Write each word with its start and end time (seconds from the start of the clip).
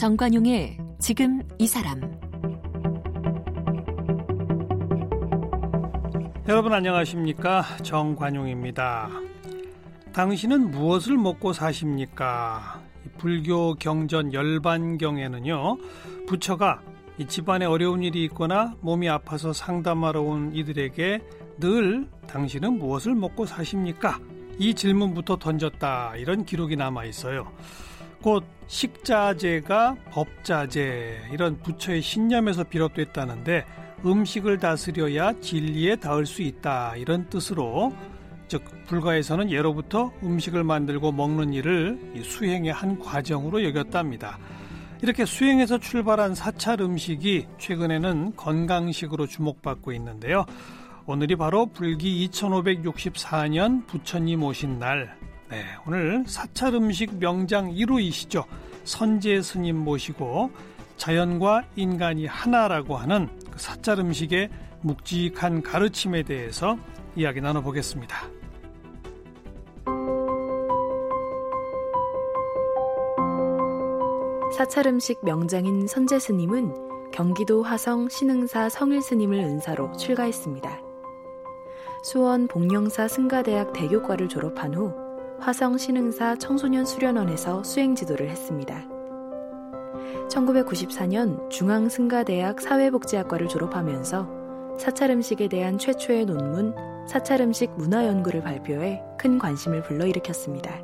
정관용의 0.00 0.78
지금 0.98 1.42
이 1.58 1.66
사람 1.66 2.00
여러분 6.48 6.72
안녕하십니까 6.72 7.62
정관용입니다. 7.82 9.10
당신은 10.14 10.70
무엇을 10.70 11.18
먹고 11.18 11.52
사십니까? 11.52 12.80
불교 13.18 13.74
경전 13.74 14.32
열반경에는요 14.32 15.76
부처가 16.26 16.80
이 17.18 17.26
집안에 17.26 17.66
어려운 17.66 18.02
일이 18.02 18.24
있거나 18.24 18.74
몸이 18.80 19.06
아파서 19.06 19.52
상담하러 19.52 20.22
온 20.22 20.54
이들에게 20.54 21.20
늘 21.58 22.08
당신은 22.26 22.78
무엇을 22.78 23.14
먹고 23.14 23.44
사십니까? 23.44 24.18
이 24.58 24.72
질문부터 24.72 25.36
던졌다 25.36 26.16
이런 26.16 26.46
기록이 26.46 26.76
남아 26.76 27.04
있어요. 27.04 27.52
곧 28.22 28.44
식자재가 28.66 29.96
법자재 30.10 31.30
이런 31.32 31.58
부처의 31.60 32.02
신념에서 32.02 32.64
비롯됐다는데 32.64 33.64
음식을 34.04 34.58
다스려야 34.58 35.40
진리에 35.40 35.96
닿을 35.96 36.26
수 36.26 36.42
있다 36.42 36.96
이런 36.96 37.28
뜻으로 37.28 37.92
즉 38.48 38.64
불가에서는 38.86 39.50
예로부터 39.50 40.12
음식을 40.22 40.64
만들고 40.64 41.12
먹는 41.12 41.52
일을 41.52 42.22
수행의 42.22 42.72
한 42.72 42.98
과정으로 42.98 43.62
여겼답니다. 43.64 44.38
이렇게 45.02 45.24
수행에서 45.24 45.78
출발한 45.78 46.34
사찰 46.34 46.80
음식이 46.80 47.46
최근에는 47.58 48.34
건강식으로 48.36 49.28
주목받고 49.28 49.92
있는데요. 49.92 50.46
오늘이 51.06 51.36
바로 51.36 51.66
불기 51.66 52.28
2564년 52.28 53.86
부처님 53.86 54.42
오신 54.42 54.78
날. 54.80 55.19
네, 55.50 55.64
오늘 55.84 56.22
사찰 56.28 56.74
음식 56.74 57.18
명장 57.18 57.72
1호이시죠. 57.72 58.44
선제 58.84 59.42
스님 59.42 59.78
모시고 59.78 60.52
자연과 60.96 61.64
인간이 61.74 62.26
하나라고 62.26 62.96
하는 62.96 63.28
그 63.50 63.58
사찰 63.58 63.98
음식의 63.98 64.48
묵직한 64.82 65.62
가르침에 65.62 66.22
대해서 66.22 66.78
이야기 67.16 67.40
나눠보겠습니다. 67.40 68.16
사찰 74.56 74.86
음식 74.86 75.18
명장인 75.24 75.88
선제 75.88 76.20
스님은 76.20 77.10
경기도 77.10 77.64
화성 77.64 78.08
신흥사 78.08 78.68
성일 78.68 79.02
스님을 79.02 79.40
은사로 79.40 79.96
출가했습니다. 79.96 80.80
수원 82.04 82.46
봉녕사 82.46 83.08
승가대학 83.08 83.72
대교과를 83.72 84.28
졸업한 84.28 84.74
후 84.74 85.09
화성 85.40 85.78
신흥사 85.78 86.36
청소년 86.36 86.84
수련원에서 86.84 87.62
수행 87.64 87.94
지도를 87.94 88.28
했습니다. 88.28 88.84
1994년 90.28 91.48
중앙승가대학 91.48 92.60
사회복지학과를 92.60 93.48
졸업하면서 93.48 94.76
사찰 94.78 95.10
음식에 95.10 95.48
대한 95.48 95.78
최초의 95.78 96.26
논문 96.26 96.74
사찰 97.08 97.40
음식 97.40 97.70
문화 97.72 98.06
연구를 98.06 98.42
발표해 98.42 99.02
큰 99.18 99.38
관심을 99.38 99.82
불러일으켰습니다. 99.82 100.82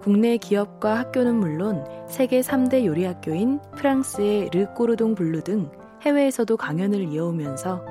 국내 0.00 0.36
기업과 0.36 0.96
학교는 0.96 1.34
물론 1.34 1.84
세계 2.08 2.40
3대 2.40 2.84
요리 2.84 3.04
학교인 3.04 3.60
프랑스의 3.76 4.50
르 4.52 4.72
꼬르동 4.72 5.16
블루 5.16 5.42
등 5.42 5.68
해외에서도 6.02 6.56
강연을 6.56 7.12
이어오면서 7.12 7.84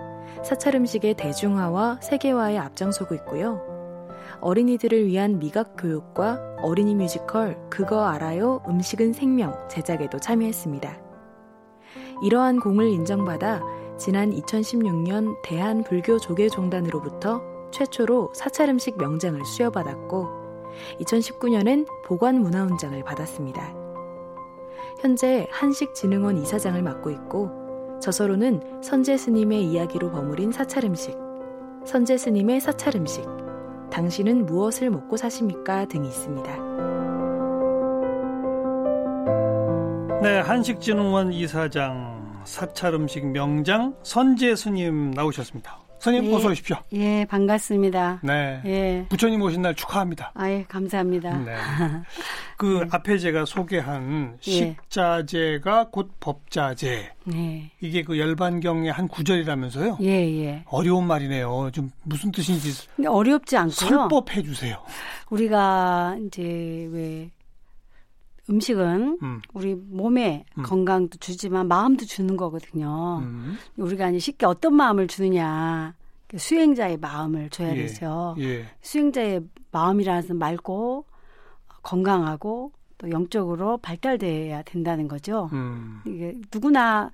사찰 0.45 0.75
음식의 0.75 1.15
대중화와 1.15 1.99
세계화에 2.01 2.57
앞장서고 2.57 3.15
있고요. 3.15 3.74
어린이들을 4.41 5.07
위한 5.07 5.39
미각 5.39 5.75
교육과 5.77 6.57
어린이 6.61 6.95
뮤지컬 6.95 7.57
그거 7.69 8.05
알아요 8.05 8.61
음식은 8.67 9.13
생명 9.13 9.55
제작에도 9.69 10.19
참여했습니다. 10.19 11.01
이러한 12.23 12.59
공을 12.59 12.87
인정받아 12.87 13.61
지난 13.97 14.31
2016년 14.31 15.41
대한 15.43 15.83
불교 15.83 16.17
조계 16.19 16.49
종단으로부터 16.49 17.41
최초로 17.71 18.33
사찰 18.33 18.69
음식 18.69 18.97
명장을 18.97 19.43
수여받았고 19.43 20.45
2019년엔 21.01 21.87
보관 22.05 22.39
문화훈장을 22.39 23.01
받았습니다. 23.03 23.73
현재 25.01 25.47
한식진흥원 25.51 26.37
이사장을 26.37 26.81
맡고 26.81 27.09
있고 27.11 27.99
저서로는 28.01 28.81
선제 28.81 29.17
스님의 29.17 29.63
이야기로 29.65 30.11
버무린 30.11 30.51
사찰 30.51 30.85
음식, 30.85 31.17
선제 31.85 32.17
스님의 32.17 32.59
사찰 32.61 32.95
음식, 32.95 33.23
당신은 33.95 34.45
무엇을 34.45 34.89
먹고 34.89 35.15
사십니까 35.15 35.85
등이 35.85 36.09
있습니다. 36.09 36.51
네, 40.21 40.39
한식진흥원 40.41 41.31
이사장 41.31 42.41
사찰 42.43 42.93
음식 42.93 43.25
명장 43.25 43.95
선제 44.03 44.53
스님 44.57 45.11
나오셨습니다. 45.11 45.84
선생님 46.05 46.29
예, 46.29 46.35
어서 46.35 46.49
오십시오. 46.49 46.77
예, 46.93 47.25
반갑습니다. 47.25 48.19
네. 48.21 48.61
예. 48.65 49.05
부처님 49.09 49.41
오신 49.41 49.63
날 49.63 49.73
축하합니다. 49.73 50.33
아, 50.35 50.47
예, 50.51 50.63
감사합니다. 50.67 51.35
네. 51.39 51.55
그 52.57 52.81
네. 52.83 52.87
앞에 52.91 53.17
제가 53.17 53.45
소개한 53.45 54.37
예. 54.47 54.51
식자재가 54.51 55.89
곧 55.89 56.11
법자재. 56.19 57.11
네. 57.23 57.71
이게 57.81 58.03
그 58.03 58.19
열반경의 58.19 58.91
한 58.91 59.07
구절이라면서요? 59.07 59.97
예, 60.01 60.43
예. 60.43 60.63
어려운 60.67 61.07
말이네요. 61.07 61.71
좀 61.73 61.89
무슨 62.03 62.31
뜻인지. 62.31 62.87
근데 62.95 63.09
어렵지 63.09 63.57
않고요. 63.57 63.71
설법해 63.73 64.43
주세요. 64.43 64.77
우리가 65.31 66.17
이제 66.23 66.87
왜 66.91 67.31
음식은 68.49 69.19
음. 69.21 69.41
우리 69.53 69.75
몸에 69.75 70.45
음. 70.57 70.63
건강도 70.63 71.17
주지만 71.17 71.67
마음도 71.67 72.05
주는 72.05 72.37
거거든요. 72.37 73.19
음. 73.23 73.57
우리가 73.77 74.09
이제 74.09 74.19
쉽게 74.19 74.45
어떤 74.45 74.75
마음을 74.75 75.07
주느냐. 75.07 75.95
그 76.27 76.37
수행자의 76.37 76.97
마음을 76.97 77.49
줘야 77.49 77.71
예. 77.71 77.75
되죠. 77.75 78.35
예. 78.39 78.65
수행자의 78.81 79.41
마음이라는 79.71 80.37
맑고 80.37 81.05
건강하고 81.83 82.71
또 82.97 83.11
영적으로 83.11 83.77
발달돼야 83.77 84.63
된다는 84.63 85.07
거죠. 85.07 85.49
음. 85.53 86.01
이게 86.05 86.35
누구나 86.53 87.11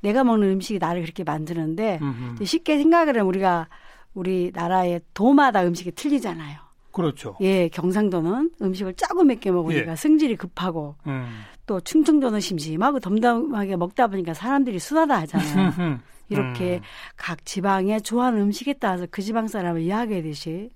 내가 0.00 0.24
먹는 0.24 0.48
음식이 0.52 0.78
나를 0.78 1.02
그렇게 1.02 1.24
만드는데 1.24 2.00
쉽게 2.44 2.78
생각을 2.78 3.14
하면 3.14 3.26
우리가 3.26 3.68
우리 4.14 4.50
나라의 4.54 5.00
도마다 5.14 5.64
음식이 5.64 5.92
틀리잖아요. 5.92 6.65
그렇죠. 6.96 7.36
예, 7.42 7.68
경상도는 7.68 8.52
음식을 8.62 8.94
짜고 8.94 9.22
맵게 9.22 9.50
먹으니까 9.50 9.92
예. 9.92 9.96
승질이 9.96 10.36
급하고 10.36 10.94
음. 11.06 11.42
또 11.66 11.78
충청도는 11.78 12.40
심심하고 12.40 13.00
덤덤하게 13.00 13.76
먹다 13.76 14.06
보니까 14.06 14.32
사람들이 14.32 14.78
순하다 14.78 15.20
하잖아요. 15.20 16.00
이렇게 16.30 16.76
음. 16.76 16.80
각 17.16 17.44
지방에 17.44 18.00
좋아하는 18.00 18.40
음식에 18.40 18.72
따라서 18.72 19.06
그 19.10 19.20
지방 19.20 19.46
사람을 19.46 19.82
이야기하듯이 19.82 20.70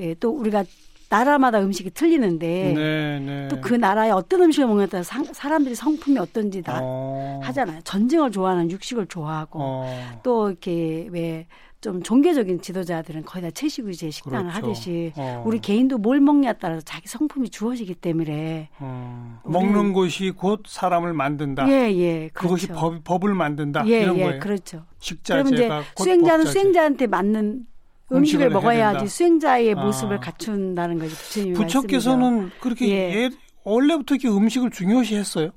예, 0.00 0.14
또 0.14 0.30
우리가 0.30 0.64
나라마다 1.08 1.60
음식이 1.60 1.92
틀리는데 1.92 2.74
네, 2.76 3.18
네. 3.18 3.48
또그 3.48 3.74
나라의 3.74 4.10
어떤 4.10 4.42
음식을 4.42 4.66
먹느냐에 4.68 4.88
따라 4.88 5.02
사, 5.02 5.24
사람들이 5.24 5.74
성품이 5.74 6.18
어떤지 6.18 6.60
다 6.60 6.80
어. 6.82 7.40
하잖아요. 7.44 7.80
전쟁을 7.84 8.30
좋아하는 8.30 8.70
육식을 8.70 9.06
좋아하고 9.06 9.58
어. 9.62 10.20
또 10.22 10.50
이렇게 10.50 11.08
왜 11.10 11.46
좀 11.80 12.02
종교적인 12.02 12.60
지도자들은 12.60 13.24
거의 13.24 13.42
다 13.44 13.50
채식 13.52 13.84
위주의 13.84 14.10
식단을 14.10 14.50
그렇죠. 14.50 14.66
하듯이 14.66 15.12
어. 15.16 15.44
우리 15.46 15.60
개인도 15.60 15.98
뭘 15.98 16.20
먹냐에 16.20 16.54
따라서 16.60 16.80
자기 16.80 17.06
성품이 17.06 17.50
주어지기 17.50 17.94
때문에 17.94 18.68
어. 18.80 19.40
먹는 19.44 19.92
것이 19.92 20.32
곧 20.32 20.64
사람을 20.66 21.12
만든다. 21.12 21.68
예, 21.68 21.92
예. 21.94 22.30
그렇죠. 22.32 22.48
그것이 22.48 22.66
법, 22.68 23.04
법을 23.04 23.32
만든다. 23.34 23.86
예, 23.86 24.02
이런 24.02 24.18
예, 24.18 24.24
거예요. 24.24 24.40
그렇죠. 24.40 24.84
식자재가 24.98 25.82
수행자는 25.96 26.44
법자재. 26.44 26.50
수행자한테 26.58 27.06
맞는 27.06 27.66
음식을 28.10 28.50
먹어야지 28.50 29.06
수행자의 29.06 29.74
아. 29.76 29.84
모습을 29.84 30.18
갖춘다는 30.18 30.98
거죠. 30.98 31.14
부처님이 31.14 31.54
부처께서는 31.54 32.50
그렇게 32.60 32.88
예. 32.90 33.30
원래부터 33.62 34.16
이렇게 34.16 34.28
음식을 34.28 34.70
중요시했어요. 34.70 35.50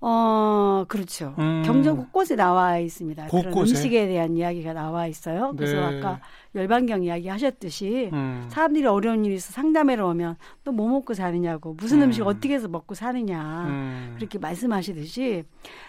어, 0.00 0.84
그렇죠. 0.88 1.34
음. 1.38 1.62
경전 1.64 1.96
곳곳에 1.96 2.36
나와 2.36 2.78
있습니다. 2.78 3.26
곳곳에? 3.28 3.50
그런 3.50 3.68
음식에 3.68 4.06
대한 4.06 4.36
이야기가 4.36 4.72
나와 4.72 5.06
있어요. 5.06 5.54
그래서 5.56 5.90
네. 5.90 5.98
아까 5.98 6.20
열반경 6.54 7.02
이야기 7.02 7.28
하셨듯이 7.28 8.10
음. 8.12 8.46
사람들이 8.50 8.86
어려운 8.86 9.24
일이 9.24 9.36
있어 9.36 9.52
상담회로 9.52 10.08
오면 10.08 10.36
또 10.64 10.72
뭐 10.72 10.88
먹고 10.88 11.14
사느냐고 11.14 11.72
무슨 11.74 12.02
음. 12.02 12.12
식 12.12 12.26
어떻게 12.26 12.54
해서 12.54 12.68
먹고 12.68 12.94
사느냐 12.94 13.64
음. 13.68 14.12
그렇게 14.16 14.38
말씀하시듯이 14.38 15.44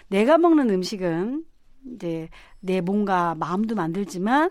내가 0.08 0.38
먹는 0.38 0.70
음식은 0.70 1.44
이제 1.94 2.28
내 2.60 2.80
몸과 2.80 3.34
마음도 3.34 3.74
만들지만 3.74 4.50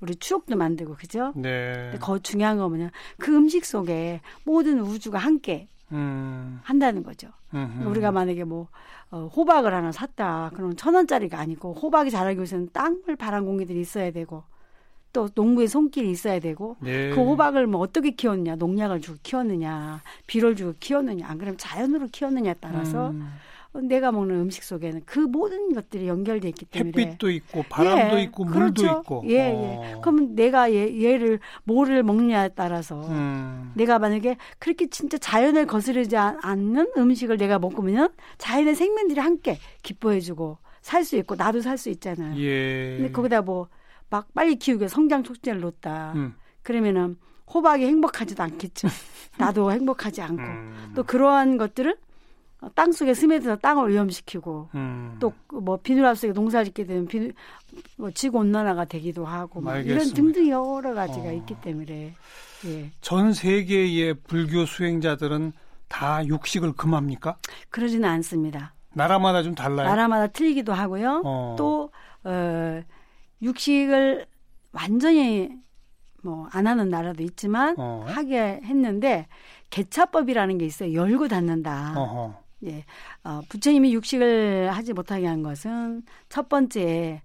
우리 0.00 0.14
추억도 0.16 0.56
만들고 0.56 0.94
그죠? 0.94 1.32
네. 1.34 1.92
더 2.00 2.18
중요한 2.18 2.58
건 2.58 2.68
뭐냐 2.70 2.90
그 3.18 3.34
음식 3.34 3.64
속에 3.64 4.20
모든 4.44 4.78
우주가 4.80 5.18
함께 5.18 5.68
음. 5.94 6.60
한다는 6.62 7.02
거죠. 7.02 7.28
음흠. 7.54 7.88
우리가 7.88 8.12
만약에 8.12 8.44
뭐 8.44 8.68
어, 9.10 9.30
호박을 9.34 9.72
하나 9.72 9.92
샀다. 9.92 10.50
그러면 10.54 10.76
천 10.76 10.94
원짜리가 10.94 11.38
아니고 11.38 11.74
호박이 11.74 12.10
자라기 12.10 12.38
위해서는 12.38 12.70
땅을 12.72 13.16
바란 13.16 13.44
공기들이 13.44 13.80
있어야 13.80 14.10
되고 14.10 14.42
또 15.12 15.28
농부의 15.32 15.68
손길이 15.68 16.10
있어야 16.10 16.40
되고 16.40 16.76
네. 16.80 17.10
그 17.10 17.20
호박을 17.20 17.68
뭐 17.68 17.80
어떻게 17.80 18.10
키웠느냐 18.10 18.56
농약을 18.56 19.00
주고 19.00 19.18
키웠느냐 19.22 20.02
비료를 20.26 20.56
주고 20.56 20.74
키웠느냐 20.80 21.26
안 21.26 21.38
그러면 21.38 21.56
자연으로 21.56 22.08
키웠느냐에 22.10 22.56
따라서 22.60 23.10
음. 23.10 23.32
내가 23.82 24.12
먹는 24.12 24.36
음식 24.40 24.62
속에는 24.64 25.02
그 25.04 25.18
모든 25.18 25.72
것들이 25.72 26.06
연결돼 26.08 26.48
있기 26.48 26.64
때문에 26.66 27.02
햇빛도 27.02 27.30
있고 27.30 27.64
바람도 27.68 28.18
예, 28.18 28.22
있고 28.22 28.44
물도 28.44 28.82
그렇죠. 28.82 29.00
있고 29.00 29.24
예, 29.26 29.34
예. 29.34 29.92
어. 29.94 30.00
그러면 30.00 30.34
내가 30.34 30.72
얘, 30.72 31.02
얘를 31.02 31.40
뭐를 31.64 32.02
먹느냐에 32.02 32.50
따라서 32.54 33.00
음. 33.08 33.72
내가 33.74 33.98
만약에 33.98 34.36
그렇게 34.58 34.86
진짜 34.88 35.18
자연을 35.18 35.66
거스르지 35.66 36.16
않는 36.16 36.92
음식을 36.96 37.36
내가 37.36 37.58
먹으면 37.58 38.10
자연의 38.38 38.74
생명들이 38.74 39.20
함께 39.20 39.58
기뻐해주고 39.82 40.58
살 40.80 41.04
수 41.04 41.16
있고 41.16 41.34
나도 41.34 41.60
살 41.60 41.78
수 41.78 41.88
있잖아요. 41.90 42.38
예. 42.38 42.96
근데 42.98 43.12
거기다 43.12 43.42
뭐 43.42 43.68
막 44.14 44.32
빨리 44.32 44.54
키우게 44.54 44.86
성장 44.86 45.24
촉진을 45.24 45.60
놓다. 45.60 46.12
음. 46.14 46.34
그러면은 46.62 47.16
호박이 47.52 47.84
행복하지도 47.84 48.44
않겠죠. 48.44 48.86
나도 49.38 49.72
행복하지 49.72 50.22
않고 50.22 50.42
음. 50.42 50.92
또 50.94 51.02
그러한 51.02 51.56
것들은 51.56 51.94
땅 52.74 52.92
속에 52.92 53.14
스며들어 53.14 53.56
땅을 53.56 53.90
오염시키고 53.90 54.70
음. 54.74 55.18
또뭐 55.20 55.78
비누하우스에 55.82 56.32
농사 56.32 56.64
짓게 56.64 56.84
되면 56.86 57.06
비누 57.06 57.32
뭐 57.96 58.10
지구 58.10 58.38
온난화가 58.38 58.84
되기도 58.86 59.24
하고 59.24 59.60
뭐 59.60 59.76
이런 59.76 60.08
등등 60.12 60.48
여러 60.48 60.94
가지가 60.94 61.28
어. 61.28 61.32
있기 61.32 61.56
때문에 61.60 62.14
예. 62.66 62.90
전 63.00 63.32
세계의 63.32 64.14
불교 64.26 64.64
수행자들은 64.64 65.52
다 65.88 66.24
육식을 66.26 66.72
금합니까? 66.72 67.36
그러지는 67.70 68.08
않습니다. 68.08 68.74
나라마다 68.92 69.42
좀 69.42 69.54
달라요. 69.54 69.88
나라마다 69.88 70.28
틀리기도 70.28 70.72
하고요. 70.72 71.22
어. 71.24 71.56
또 71.58 71.90
어, 72.24 72.82
육식을 73.42 74.26
완전히 74.72 75.50
뭐 76.22 76.48
안 76.52 76.66
하는 76.66 76.88
나라도 76.88 77.22
있지만 77.22 77.74
어. 77.78 78.04
하게 78.08 78.60
했는데 78.64 79.26
개차법이라는 79.70 80.58
게 80.58 80.64
있어요. 80.64 80.94
열고 80.94 81.28
닫는다. 81.28 81.92
어허. 81.96 82.43
예. 82.66 82.84
어, 83.22 83.40
부처님이 83.48 83.92
육식을 83.94 84.70
하지 84.72 84.92
못하게 84.92 85.26
한 85.26 85.42
것은 85.42 86.02
첫 86.28 86.48
번째 86.48 87.22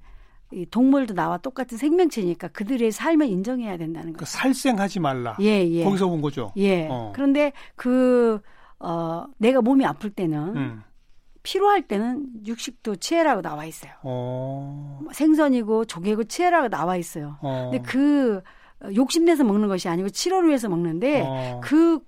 이 0.52 0.66
동물도 0.66 1.14
나와 1.14 1.38
똑같은 1.38 1.78
생명체니까 1.78 2.48
그들의 2.50 2.92
삶을 2.92 3.28
인정해야 3.28 3.78
된다는 3.78 4.14
거죠. 4.14 4.26
그 4.26 4.26
살생하지 4.26 5.00
말라. 5.00 5.38
예, 5.42 5.68
예. 5.70 5.84
거기서 5.84 6.08
본 6.08 6.22
거죠. 6.22 6.52
예. 6.58 6.88
어. 6.90 7.12
그런데 7.14 7.54
그, 7.76 8.42
어, 8.80 9.26
내가 9.38 9.62
몸이 9.62 9.86
아플 9.86 10.10
때는 10.10 10.58
음. 10.58 10.84
피로할 11.44 11.84
때는 11.84 12.26
육식도 12.46 12.96
취해라고 12.98 13.42
나와 13.42 13.66
있어요. 13.66 13.92
어. 14.04 15.00
생선이고 15.14 15.86
조개고 15.86 16.26
취해라고 16.26 16.70
나와 16.70 16.98
있어요. 16.98 17.38
어. 17.42 17.70
근데 17.72 17.84
그 17.88 18.42
욕심내서 18.96 19.44
먹는 19.44 19.68
것이 19.68 19.88
아니고 19.88 20.10
치료를 20.10 20.50
위해서 20.50 20.68
먹는데 20.70 21.24
어. 21.26 21.62
그 21.64 22.00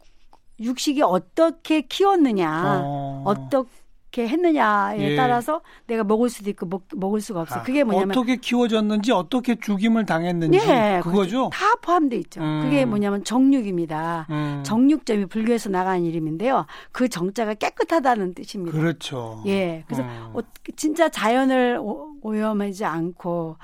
육식이 0.61 1.01
어떻게 1.01 1.81
키웠느냐, 1.81 2.81
어. 2.83 3.49
떻게 3.49 4.27
했느냐에 4.27 5.11
예. 5.11 5.15
따라서 5.15 5.61
내가 5.87 6.03
먹을 6.03 6.29
수도 6.29 6.49
있고 6.49 6.65
먹, 6.65 6.83
먹을 6.95 7.21
수가 7.21 7.41
없어. 7.41 7.55
아, 7.55 7.63
그게 7.63 7.83
뭐냐면 7.83 8.11
어떻게 8.11 8.35
키워졌는지 8.35 9.11
어떻게 9.11 9.55
죽임을 9.55 10.05
당했는지 10.05 10.59
예, 10.59 10.99
그거죠. 11.01 11.49
다 11.53 11.75
포함돼 11.81 12.17
있죠. 12.17 12.41
음. 12.41 12.61
그게 12.63 12.85
뭐냐면 12.85 13.23
정육입니다. 13.23 14.27
음. 14.29 14.61
정육점이 14.65 15.27
불교에서 15.27 15.69
나가는 15.69 16.03
이름인데요. 16.03 16.65
그 16.91 17.07
정자가 17.07 17.53
깨끗하다는 17.55 18.33
뜻입니다. 18.33 18.77
그렇죠. 18.77 19.41
예, 19.47 19.83
그래서 19.87 20.03
음. 20.03 20.31
어, 20.33 20.39
진짜 20.75 21.09
자연을 21.09 21.79
오, 21.81 22.15
오염하지 22.21 22.85
않고 22.85 23.57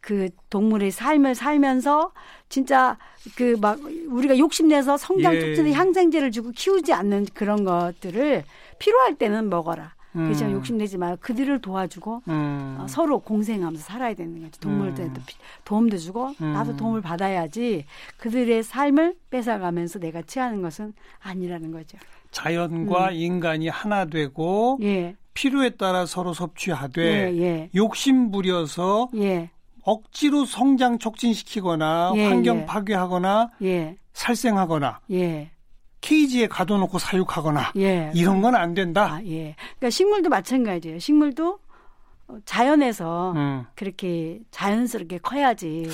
그 0.00 0.28
동물의 0.50 0.90
삶을 0.90 1.34
살면서 1.34 2.12
진짜 2.48 2.96
그 3.36 3.56
막 3.60 3.78
우리가 4.08 4.38
욕심내서 4.38 4.96
성장 4.96 5.38
촉진의 5.40 5.72
예. 5.72 5.76
향생제를 5.76 6.30
주고 6.30 6.50
키우지 6.50 6.92
않는 6.92 7.26
그런 7.34 7.64
것들을 7.64 8.44
필요할 8.78 9.14
때는 9.16 9.48
먹어라. 9.48 9.94
음. 10.16 10.26
그렇죠. 10.26 10.50
욕심내지 10.50 10.96
말고 10.98 11.18
그들을 11.20 11.60
도와주고 11.60 12.22
음. 12.28 12.76
어, 12.80 12.86
서로 12.88 13.18
공생하면서 13.20 13.82
살아야 13.82 14.14
되는 14.14 14.40
거죠. 14.42 14.60
동물들한테 14.60 15.20
음. 15.20 15.24
도움도 15.64 15.98
주고 15.98 16.32
음. 16.40 16.52
나도 16.52 16.76
도움을 16.76 17.00
받아야지 17.00 17.84
그들의 18.18 18.62
삶을 18.62 19.16
뺏어가면서 19.30 19.98
내가 19.98 20.22
취하는 20.22 20.62
것은 20.62 20.92
아니라는 21.20 21.72
거죠. 21.72 21.98
자연과 22.30 23.08
음. 23.08 23.14
인간이 23.14 23.68
하나 23.68 24.04
되고 24.04 24.78
예. 24.82 25.16
필요에 25.34 25.70
따라 25.70 26.06
서로 26.06 26.32
섭취하되 26.32 27.02
예, 27.02 27.42
예. 27.42 27.70
욕심 27.74 28.30
부려서 28.30 29.08
예. 29.16 29.50
억지로 29.84 30.44
성장 30.44 30.98
촉진시키거나 30.98 32.12
예, 32.16 32.26
환경 32.26 32.60
예. 32.60 32.66
파괴하거나 32.66 33.50
예. 33.62 33.96
살생하거나 34.12 35.00
예. 35.12 35.50
케이지에 36.00 36.48
가둬놓고 36.48 36.98
사육하거나 36.98 37.72
예. 37.76 38.10
이런 38.14 38.40
건 38.42 38.54
안 38.54 38.74
된다. 38.74 39.14
아, 39.14 39.20
예. 39.24 39.54
그러니까 39.56 39.90
식물도 39.90 40.28
마찬가지예요. 40.30 40.98
식물도 40.98 41.58
자연에서 42.44 43.32
음. 43.32 43.64
그렇게 43.74 44.40
자연스럽게 44.50 45.18
커야지. 45.18 45.88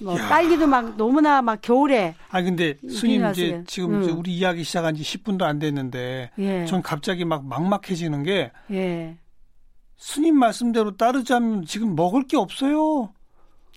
뭐 0.00 0.16
야. 0.16 0.28
딸기도 0.28 0.66
막 0.66 0.96
너무나 0.96 1.42
막 1.42 1.60
겨울에. 1.60 2.14
아 2.30 2.40
근데 2.42 2.76
스님 2.88 3.28
이제 3.30 3.62
지금 3.66 3.94
음. 4.02 4.18
우리 4.18 4.36
이야기 4.36 4.62
시작한 4.64 4.94
지 4.94 5.02
10분도 5.02 5.42
안 5.42 5.58
됐는데 5.58 6.30
예. 6.38 6.64
전 6.66 6.82
갑자기 6.82 7.24
막 7.24 7.44
막막해지는 7.46 8.22
게 8.22 8.50
예. 8.70 9.16
스님 9.96 10.36
말씀대로 10.38 10.96
따르자면 10.96 11.64
지금 11.66 11.96
먹을 11.96 12.22
게 12.28 12.36
없어요. 12.36 13.12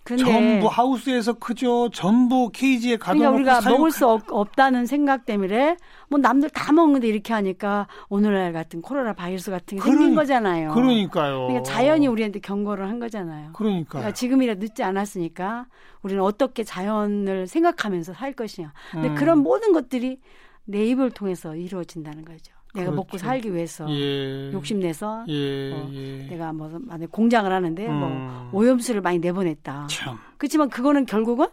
전부 0.03 0.68
하우스에서 0.68 1.33
크죠. 1.33 1.89
전부 1.89 2.50
케이지에 2.51 2.98
가둬놓고 2.98 3.19
그러니까 3.19 3.36
우리가 3.36 3.62
사육... 3.62 3.77
먹을 3.77 3.92
수 3.92 4.07
없, 4.07 4.56
다는 4.56 4.86
생각 4.86 5.25
때문에 5.25 5.77
뭐 6.09 6.19
남들 6.19 6.50
다 6.50 6.71
먹는데 6.74 7.07
이렇게 7.07 7.33
하니까 7.33 7.88
오늘날 8.09 8.51
같은 8.51 8.81
코로나 8.81 9.13
바이러스 9.13 9.51
같은 9.51 9.77
게 9.77 9.81
그러니, 9.81 9.98
생긴 10.00 10.15
거잖아요. 10.15 10.74
그러니까요. 10.74 11.48
그러니까 11.48 11.63
자연이 11.63 12.07
우리한테 12.07 12.39
경고를 12.39 12.89
한 12.89 13.00
거잖아요. 13.00 13.51
그러니까. 13.53 14.00
그러니까 14.00 14.13
지금이라 14.13 14.56
늦지 14.56 14.83
않았으니까 14.83 15.68
우리는 16.01 16.21
어떻게 16.21 16.63
자연을 16.63 17.48
생각하면서 17.48 18.13
살 18.13 18.33
것이냐. 18.33 18.74
근데 18.92 19.09
음. 19.09 19.15
그런 19.15 19.39
모든 19.39 19.71
것들이 19.71 20.19
내 20.65 20.86
입을 20.86 21.12
통해서 21.12 21.56
이루어진다는 21.56 22.25
거죠. 22.25 22.53
내가 22.73 22.85
그렇죠. 22.91 22.95
먹고 22.95 23.18
살기 23.18 23.53
위해서 23.53 23.85
예. 23.89 24.51
욕심내서 24.53 25.25
예. 25.27 25.71
어, 25.73 25.89
예. 25.94 26.27
내가 26.29 26.53
뭐 26.53 26.69
만약 26.81 27.12
공장을 27.12 27.51
하는데 27.51 27.88
뭐 27.88 28.07
음. 28.07 28.50
뭐 28.51 28.62
오염수를 28.62 29.01
많이 29.01 29.19
내보냈다. 29.19 29.88
참. 29.89 30.17
그렇지만 30.38 30.69
그거는 30.69 31.05
결국은 31.05 31.48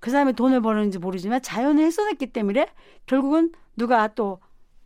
그 0.00 0.10
사람이 0.10 0.32
돈을 0.32 0.60
버는지 0.62 0.98
모르지만 0.98 1.42
자연을 1.42 1.84
훼손했기 1.84 2.26
때문에 2.28 2.68
결국은 3.06 3.52
누가 3.76 4.08
또 4.08 4.40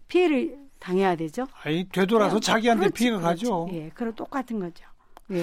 피해를 0.08 0.58
당해야 0.78 1.16
되죠. 1.16 1.46
아니 1.62 1.88
되돌아서 1.88 2.38
자기한테 2.38 2.86
그렇지, 2.86 2.94
피해가 2.94 3.18
그렇지. 3.18 3.44
가죠. 3.44 3.68
예, 3.72 3.90
그럼 3.94 4.14
똑같은 4.14 4.58
거죠. 4.60 4.84
예. 5.30 5.42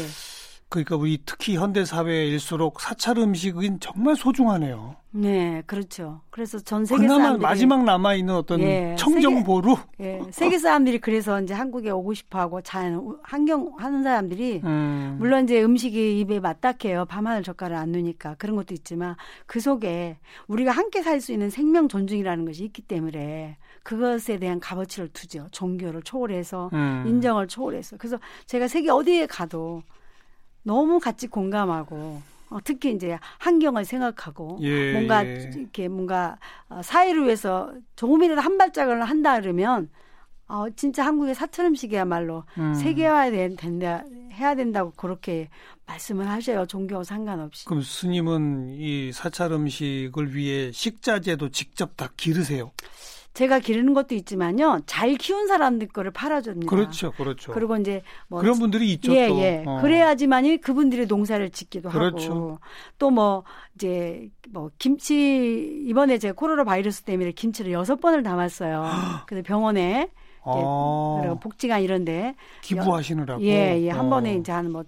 그러니까 0.73 0.95
우리 0.95 1.19
특히 1.23 1.55
현대 1.55 1.85
사회일수록 1.85 2.81
사찰 2.81 3.19
음식은 3.19 3.79
정말 3.79 4.15
소중하네요. 4.15 4.95
네, 5.11 5.61
그렇죠. 5.67 6.21
그래서 6.31 6.57
전 6.57 6.83
세계 6.85 7.01
그나마 7.01 7.21
사람들이 7.21 7.43
마지막 7.43 7.83
남아 7.83 8.15
있는 8.15 8.33
어떤 8.33 8.59
예, 8.61 8.95
청정보루. 8.97 9.75
세계, 9.95 10.03
예, 10.03 10.21
세계 10.31 10.57
사람들이 10.57 10.97
그래서 10.97 11.39
이제 11.39 11.53
한국에 11.53 11.91
오고 11.91 12.15
싶어하고 12.15 12.61
자연 12.61 13.19
환경 13.21 13.73
하는 13.77 14.01
사람들이 14.01 14.61
음. 14.63 15.17
물론 15.19 15.43
이제 15.43 15.61
음식이 15.63 16.19
입에 16.21 16.39
맞닥해요. 16.39 17.05
밤하늘 17.05 17.43
젓갈을 17.43 17.75
안 17.75 17.89
누니까 17.89 18.33
그런 18.39 18.55
것도 18.55 18.73
있지만 18.73 19.15
그 19.45 19.59
속에 19.59 20.17
우리가 20.47 20.71
함께 20.71 21.03
살 21.03 21.21
수 21.21 21.31
있는 21.31 21.51
생명 21.51 21.87
존중이라는 21.87 22.45
것이 22.45 22.63
있기 22.65 22.81
때문에 22.81 23.57
그것에 23.83 24.39
대한 24.39 24.59
값어치를 24.59 25.09
두죠. 25.09 25.47
종교를 25.51 26.01
초월해서 26.01 26.71
음. 26.73 27.03
인정을 27.05 27.47
초월해서 27.47 27.97
그래서 27.97 28.17
제가 28.47 28.67
세계 28.67 28.89
어디에 28.89 29.27
가도 29.27 29.83
너무 30.63 30.99
같이 30.99 31.27
공감하고 31.27 32.21
어, 32.49 32.57
특히 32.63 32.91
이제 32.93 33.17
환경을 33.39 33.85
생각하고 33.85 34.59
예, 34.61 34.91
뭔가 34.91 35.25
예. 35.25 35.49
이렇게 35.55 35.87
뭔가 35.87 36.37
어, 36.69 36.81
사회를 36.83 37.25
위해서 37.25 37.73
조금이라도 37.95 38.41
한 38.41 38.57
발짝을 38.57 39.03
한다 39.03 39.39
그러면 39.41 39.89
어, 40.47 40.69
진짜 40.75 41.05
한국의 41.05 41.35
사찰 41.35 41.65
음식이야말로 41.65 42.43
음. 42.57 42.73
세계화해야 42.75 43.55
된다 43.55 44.03
해야 44.33 44.55
된다고 44.55 44.91
그렇게 44.91 45.49
말씀을 45.85 46.27
하셔요 46.29 46.65
종교 46.65 47.03
상관없이. 47.03 47.65
그럼 47.65 47.81
스님은 47.81 48.75
이 48.77 49.11
사찰 49.11 49.51
음식을 49.51 50.35
위해 50.35 50.71
식자재도 50.71 51.49
직접 51.49 51.97
다 51.97 52.09
기르세요? 52.15 52.71
제가 53.33 53.59
기르는 53.59 53.93
것도 53.95 54.13
있지만요. 54.13 54.81
잘 54.85 55.15
키운 55.15 55.47
사람들 55.47 55.87
거를 55.87 56.11
팔아줍니다. 56.11 56.69
그렇죠, 56.69 57.11
그렇죠. 57.13 57.51
그리고 57.51 57.75
이제 57.77 58.03
뭐 58.27 58.39
그런 58.41 58.59
분들이 58.59 58.91
있죠. 58.93 59.11
예, 59.15 59.27
또. 59.27 59.37
예. 59.39 59.63
어. 59.65 59.79
그래야지만이 59.81 60.57
그분들이 60.57 61.07
농사를 61.07 61.49
짓기도 61.49 61.89
그렇죠. 61.89 62.31
하고 62.31 62.59
또 62.99 63.09
뭐 63.09 63.43
이제 63.75 64.29
뭐 64.49 64.69
김치 64.79 65.83
이번에 65.87 66.17
제가 66.19 66.33
코로나 66.33 66.63
바이러스 66.63 67.01
때문에 67.03 67.31
김치를 67.31 67.71
여섯 67.71 67.99
번을 67.99 68.21
담았어요. 68.23 68.83
근데 69.27 69.41
병원에 69.41 70.09
아. 70.45 71.17
그리고 71.21 71.39
복지관 71.39 71.81
이런데 71.81 72.35
기부하시느라고. 72.61 73.41
예, 73.43 73.79
예. 73.81 73.89
한 73.89 74.07
어. 74.07 74.09
번에 74.09 74.35
이제 74.35 74.51
한뭐 74.51 74.83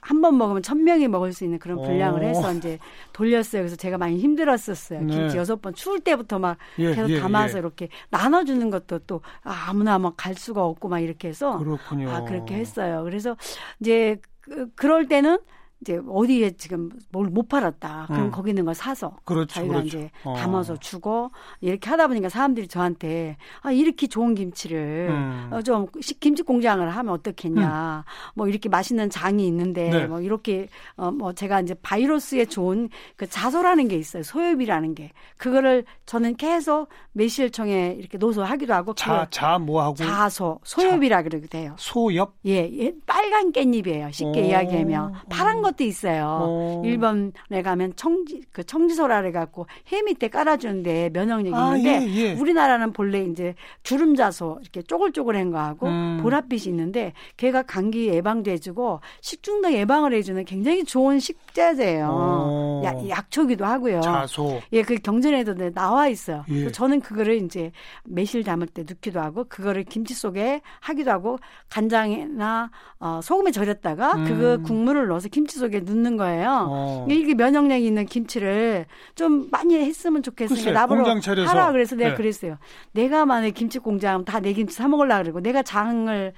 한 0.00 0.20
번 0.20 0.38
먹으면 0.38 0.62
천 0.62 0.84
명이 0.84 1.08
먹을 1.08 1.32
수 1.32 1.44
있는 1.44 1.58
그런 1.58 1.82
분량을 1.82 2.22
오. 2.22 2.24
해서 2.24 2.52
이제 2.52 2.78
돌렸어요. 3.12 3.62
그래서 3.62 3.76
제가 3.76 3.98
많이 3.98 4.18
힘들었었어요. 4.18 5.00
네. 5.02 5.14
김치 5.16 5.36
여섯 5.36 5.60
번 5.60 5.74
추울 5.74 6.00
때부터 6.00 6.38
막 6.38 6.58
예, 6.78 6.94
계속 6.94 7.10
예, 7.10 7.18
담아서 7.20 7.56
예. 7.56 7.58
이렇게 7.60 7.88
나눠주는 8.10 8.70
것도 8.70 9.00
또 9.00 9.20
아무나 9.42 9.98
막 9.98 10.14
갈 10.16 10.34
수가 10.34 10.64
없고 10.64 10.88
막 10.88 11.00
이렇게 11.00 11.28
해서 11.28 11.58
그렇군요. 11.58 12.10
아 12.10 12.22
그렇게 12.24 12.54
했어요. 12.54 13.02
그래서 13.04 13.36
이제 13.80 14.20
그, 14.40 14.68
그럴 14.74 15.08
때는 15.08 15.38
이제 15.82 16.00
어디에 16.08 16.52
지금 16.52 16.88
뭘 17.10 17.32
못 17.32 17.48
팔았다. 17.48 18.04
그럼 18.08 18.24
음. 18.26 18.30
거기 18.30 18.50
있는 18.50 18.64
걸 18.66 18.74
사서 18.74 19.16
그렇죠, 19.24 19.54
저희가 19.54 19.72
그렇죠. 19.74 19.86
이제 19.86 20.10
어. 20.24 20.34
담아서 20.36 20.76
주고 20.76 21.30
이렇게 21.60 21.88
하다 21.88 22.08
보니까 22.08 22.28
사람들이 22.28 22.68
저한테 22.68 23.36
아 23.62 23.72
이렇게 23.72 24.06
좋은 24.06 24.34
김치를 24.34 25.08
음. 25.10 25.48
어, 25.50 25.62
좀 25.62 25.86
김치 26.20 26.42
공장을 26.42 26.88
하면 26.88 27.14
어떻겠냐. 27.14 28.04
음. 28.06 28.32
뭐 28.34 28.48
이렇게 28.48 28.68
맛있는 28.68 29.08
장이 29.10 29.46
있는데 29.46 29.88
네. 29.90 30.06
뭐 30.06 30.20
이렇게 30.20 30.68
어 30.96 31.10
뭐 31.12 31.32
제가 31.34 31.60
이제 31.60 31.74
바이러스에 31.74 32.46
좋은 32.46 32.88
그 33.16 33.28
자소라는 33.28 33.88
게 33.88 33.96
있어요. 33.96 34.22
소엽이라는 34.22 34.94
게 34.94 35.10
그거를 35.36 35.84
저는 36.06 36.36
계속 36.36 36.88
매실청에 37.12 37.96
이렇게 37.98 38.18
노소하기도 38.18 38.72
하고 38.74 38.94
자자 38.94 39.58
뭐하고 39.58 39.94
자소 39.96 40.58
소엽이라 40.64 41.22
그러게 41.22 41.46
돼요. 41.46 41.74
소엽? 41.78 42.34
예, 42.46 42.68
예 42.78 42.92
빨간 43.06 43.52
깻잎이에요. 43.52 44.12
쉽게 44.12 44.40
오. 44.40 44.44
이야기하면 44.44 45.14
파란 45.28 45.60
것 45.62 45.71
것도 45.72 45.84
있어요. 45.84 46.46
오. 46.48 46.82
일본에 46.84 47.62
가면 47.64 47.94
청지 47.96 48.42
그 48.52 48.64
청지소라 48.64 49.20
그래 49.22 49.32
갖고 49.32 49.66
해 49.92 50.02
밑에 50.02 50.28
깔아 50.28 50.56
주는데 50.56 51.10
면역력이 51.12 51.54
아, 51.54 51.76
있는데 51.76 52.06
예, 52.06 52.14
예. 52.14 52.32
우리나라는 52.34 52.92
본래 52.92 53.22
이제 53.24 53.54
주름자소 53.82 54.58
이렇게 54.62 54.82
쪼글쪼글한 54.82 55.50
거하고 55.50 55.86
음. 55.88 56.20
보랏빛이 56.22 56.66
있는데 56.68 57.12
걔가 57.36 57.62
감기 57.62 58.08
예방도 58.08 58.50
해 58.50 58.58
주고 58.58 59.00
식중독 59.20 59.72
예방을 59.72 60.14
해 60.14 60.22
주는 60.22 60.44
굉장히 60.44 60.84
좋은 60.84 61.18
식자재예요. 61.18 62.82
야, 62.84 63.08
약초기도 63.08 63.64
하고요. 63.64 64.00
자소. 64.00 64.60
예, 64.72 64.82
그 64.82 64.96
경전에도 64.96 65.70
나와 65.72 66.08
있어요. 66.08 66.44
예. 66.50 66.70
저는 66.70 67.00
그거를 67.00 67.42
이제 67.42 67.72
매실 68.04 68.44
담을 68.44 68.66
때 68.66 68.82
넣기도 68.82 69.20
하고 69.20 69.44
그거를 69.48 69.84
김치 69.84 70.14
속에 70.14 70.60
하기도 70.80 71.10
하고 71.10 71.38
간장이나 71.68 72.70
어, 73.00 73.20
소금에 73.22 73.50
절였다가 73.50 74.14
음. 74.14 74.24
그거 74.24 74.58
국물을 74.62 75.06
넣어서 75.08 75.28
김치 75.28 75.58
속에 75.62 75.80
넣는 75.80 76.16
거예요. 76.16 76.66
어. 76.68 77.06
이게 77.08 77.34
면역력이 77.34 77.86
있는 77.86 78.04
김치를 78.04 78.86
좀 79.14 79.48
많이 79.50 79.76
했으면 79.76 80.22
좋겠으니까 80.22 80.72
나보러 80.72 81.04
하라 81.46 81.72
그래서 81.72 81.94
내가 81.96 82.10
네. 82.10 82.16
그랬어요. 82.16 82.58
내가 82.92 83.24
만약 83.24 83.46
에 83.46 83.50
김치 83.52 83.78
공장 83.78 84.24
다 84.24 84.40
내 84.40 84.52
김치 84.52 84.74
사 84.74 84.88
먹으려 84.88 85.22
그러고 85.22 85.40
내가 85.40 85.62
장을 85.62 86.32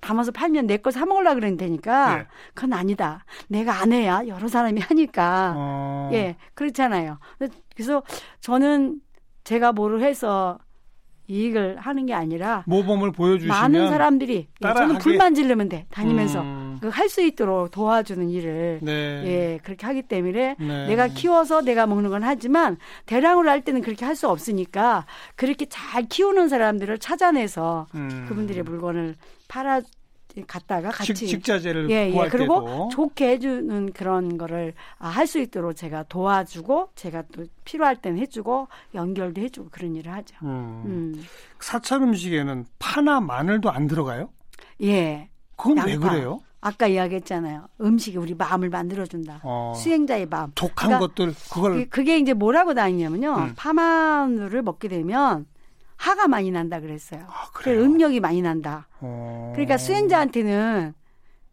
담아서 0.00 0.32
팔면 0.32 0.66
내 0.66 0.78
거 0.78 0.90
사 0.90 1.04
먹으려 1.06 1.34
그러면 1.34 1.56
되니까 1.58 2.16
네. 2.16 2.26
그건 2.54 2.72
아니다. 2.72 3.24
내가 3.48 3.80
안 3.82 3.92
해야 3.92 4.22
여러 4.26 4.48
사람이 4.48 4.80
하니까 4.80 5.54
어. 5.56 6.10
예 6.12 6.36
그렇잖아요. 6.54 7.18
그래서 7.74 8.02
저는 8.40 9.00
제가 9.44 9.72
뭐를 9.72 10.02
해서 10.02 10.58
이익을 11.30 11.76
하는 11.78 12.06
게 12.06 12.14
아니라 12.14 12.64
모범을 12.66 13.12
보여주시면 13.12 13.54
많은 13.54 13.90
사람들이 13.90 14.48
예, 14.64 14.72
저는 14.74 14.96
불만 14.98 15.34
지르면 15.34 15.68
돼 15.68 15.84
다니면서 15.90 16.40
음. 16.40 16.67
그 16.80 16.88
할 16.88 17.08
수 17.08 17.22
있도록 17.22 17.70
도와주는 17.70 18.28
일을 18.30 18.80
네. 18.82 18.92
예 19.26 19.60
그렇게 19.62 19.86
하기 19.86 20.02
때문에 20.02 20.56
네. 20.58 20.86
내가 20.86 21.08
키워서 21.08 21.62
내가 21.62 21.86
먹는 21.86 22.10
건 22.10 22.22
하지만 22.24 22.76
대량으로 23.06 23.48
할 23.50 23.62
때는 23.62 23.82
그렇게 23.82 24.04
할 24.04 24.14
수 24.16 24.28
없으니까 24.28 25.06
그렇게 25.36 25.66
잘 25.66 26.02
키우는 26.04 26.48
사람들을 26.48 26.98
찾아내서 26.98 27.86
음. 27.94 28.26
그분들의 28.28 28.62
물건을 28.64 29.14
팔아 29.48 29.80
갔다가 30.46 30.90
같이 30.90 31.14
식, 31.26 31.42
자재를 31.42 31.90
예, 31.90 32.12
예. 32.14 32.28
그리고 32.28 32.60
때도. 32.60 32.88
좋게 32.92 33.28
해주는 33.30 33.92
그런 33.92 34.38
거를 34.38 34.74
아, 34.98 35.08
할 35.08 35.26
수 35.26 35.38
있도록 35.40 35.74
제가 35.74 36.04
도와주고 36.04 36.90
제가 36.94 37.24
또 37.32 37.44
필요할 37.64 37.96
때는 37.96 38.18
해주고 38.18 38.68
연결도 38.94 39.40
해주고 39.40 39.68
그런 39.70 39.96
일을 39.96 40.12
하죠. 40.12 40.36
음. 40.42 40.82
음. 40.86 41.24
사찰 41.58 42.02
음식에는 42.02 42.66
파나 42.78 43.20
마늘도 43.20 43.70
안 43.70 43.86
들어가요? 43.88 44.30
예. 44.82 45.28
그건 45.56 45.78
양파. 45.78 45.90
왜 45.90 45.96
그래요? 45.96 46.40
아까 46.60 46.86
이야기했잖아요. 46.88 47.68
음식이 47.80 48.18
우리 48.18 48.34
마음을 48.34 48.68
만들어준다. 48.68 49.40
어. 49.44 49.72
수행자의 49.76 50.26
마음. 50.26 50.50
독한 50.54 50.88
그러니까 50.88 50.98
것들 51.06 51.34
그걸 51.52 51.88
그게 51.88 52.18
이제 52.18 52.34
뭐라고 52.34 52.74
다니냐면요. 52.74 53.34
음. 53.34 53.52
파마늘을 53.56 54.62
먹게 54.62 54.88
되면 54.88 55.46
화가 55.96 56.28
많이 56.28 56.50
난다 56.50 56.80
그랬어요. 56.80 57.24
아, 57.28 57.50
그래요? 57.52 57.82
음력이 57.82 58.20
많이 58.20 58.40
난다. 58.42 58.88
어... 59.00 59.52
그러니까 59.54 59.76
수행자한테는 59.78 60.94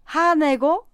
화내고 0.04 0.86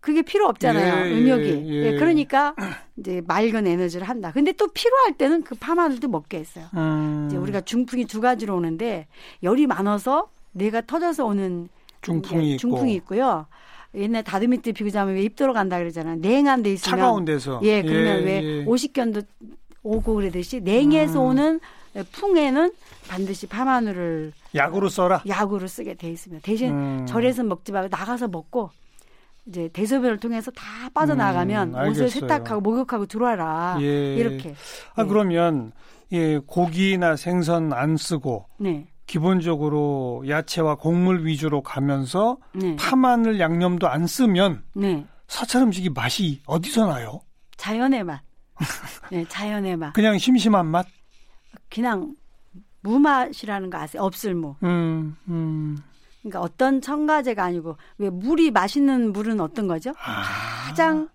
그게 0.00 0.22
필요 0.22 0.46
없잖아요. 0.46 1.06
예. 1.06 1.26
예, 1.26 1.66
예. 1.66 1.86
예, 1.86 1.98
그러니까 1.98 2.54
이제 2.96 3.22
맑은 3.26 3.66
에너지를 3.66 4.08
한다. 4.08 4.32
근데 4.32 4.52
또 4.52 4.68
필요할 4.68 5.16
때는 5.16 5.42
그 5.44 5.54
파마늘도 5.54 6.08
먹게 6.08 6.38
했어요. 6.38 6.66
음... 6.74 7.26
이제 7.28 7.36
우리가 7.36 7.62
중풍이 7.62 8.04
두 8.04 8.20
가지로 8.20 8.56
오는데 8.56 9.06
열이 9.42 9.66
많아서 9.66 10.30
뇌가 10.52 10.82
터져서 10.82 11.24
오는 11.24 11.68
중풍이, 12.02 12.56
중풍이 12.58 12.94
있고. 12.96 13.14
있고요. 13.14 13.46
옛날 13.94 14.22
다드미트 14.22 14.72
비교자면 14.72 15.14
왜입 15.14 15.36
들어간다 15.36 15.78
그러잖아요. 15.78 16.16
냉한 16.16 16.62
데 16.62 16.72
있으면 16.72 16.98
차가운 16.98 17.24
데서 17.24 17.60
예 17.62 17.82
그러면 17.82 18.20
예, 18.20 18.24
왜 18.24 18.42
예. 18.42 18.64
오십견도 18.64 19.22
오고 19.82 20.14
그러듯이 20.14 20.60
냉에서 20.60 21.20
음. 21.22 21.26
오는 21.26 21.60
풍에는 22.12 22.72
반드시 23.08 23.46
파마늘을 23.46 24.32
약으로 24.54 24.88
써라. 24.88 25.22
약으로 25.26 25.66
쓰게 25.66 25.94
돼 25.94 26.10
있습니다. 26.10 26.42
대신 26.44 26.70
음. 26.70 27.06
절에서 27.06 27.42
먹지 27.42 27.72
말고 27.72 27.88
나가서 27.94 28.28
먹고 28.28 28.70
이제 29.46 29.68
대소변을 29.72 30.18
통해서 30.18 30.50
다 30.52 30.62
빠져나가면 30.94 31.74
음, 31.74 31.88
옷을 31.88 32.08
세탁하고 32.08 32.60
목욕하고 32.62 33.06
들어와라. 33.06 33.76
예. 33.80 34.16
이렇게. 34.16 34.54
아 34.94 35.02
예. 35.02 35.06
그러면 35.06 35.72
예 36.12 36.38
고기나 36.38 37.16
생선 37.16 37.72
안 37.74 37.96
쓰고 37.98 38.46
네. 38.58 38.86
기본적으로 39.12 40.24
야채와 40.26 40.76
곡물 40.76 41.26
위주로 41.26 41.62
가면서 41.62 42.38
네. 42.52 42.76
파마늘 42.76 43.40
양념도 43.40 43.86
안 43.86 44.06
쓰면 44.06 44.62
네. 44.72 45.06
사찰 45.28 45.60
음식이 45.64 45.90
맛이 45.90 46.40
어디서 46.46 46.86
나요? 46.86 47.20
자연의 47.58 48.04
맛. 48.04 48.22
네, 49.12 49.26
자연의 49.28 49.76
맛. 49.76 49.92
그냥 49.92 50.16
심심한 50.16 50.66
맛? 50.66 50.86
그냥 51.68 52.16
무맛이라는 52.80 53.68
거 53.68 53.76
아세요? 53.76 54.02
없을무. 54.02 54.56
음, 54.62 55.14
음. 55.28 55.76
그러니까 56.22 56.40
어떤 56.40 56.80
첨가제가 56.80 57.44
아니고 57.44 57.76
왜 57.98 58.08
물이 58.08 58.50
맛있는 58.50 59.12
물은 59.12 59.40
어떤 59.40 59.68
거죠? 59.68 59.90
아. 60.02 60.22
가장 60.68 61.10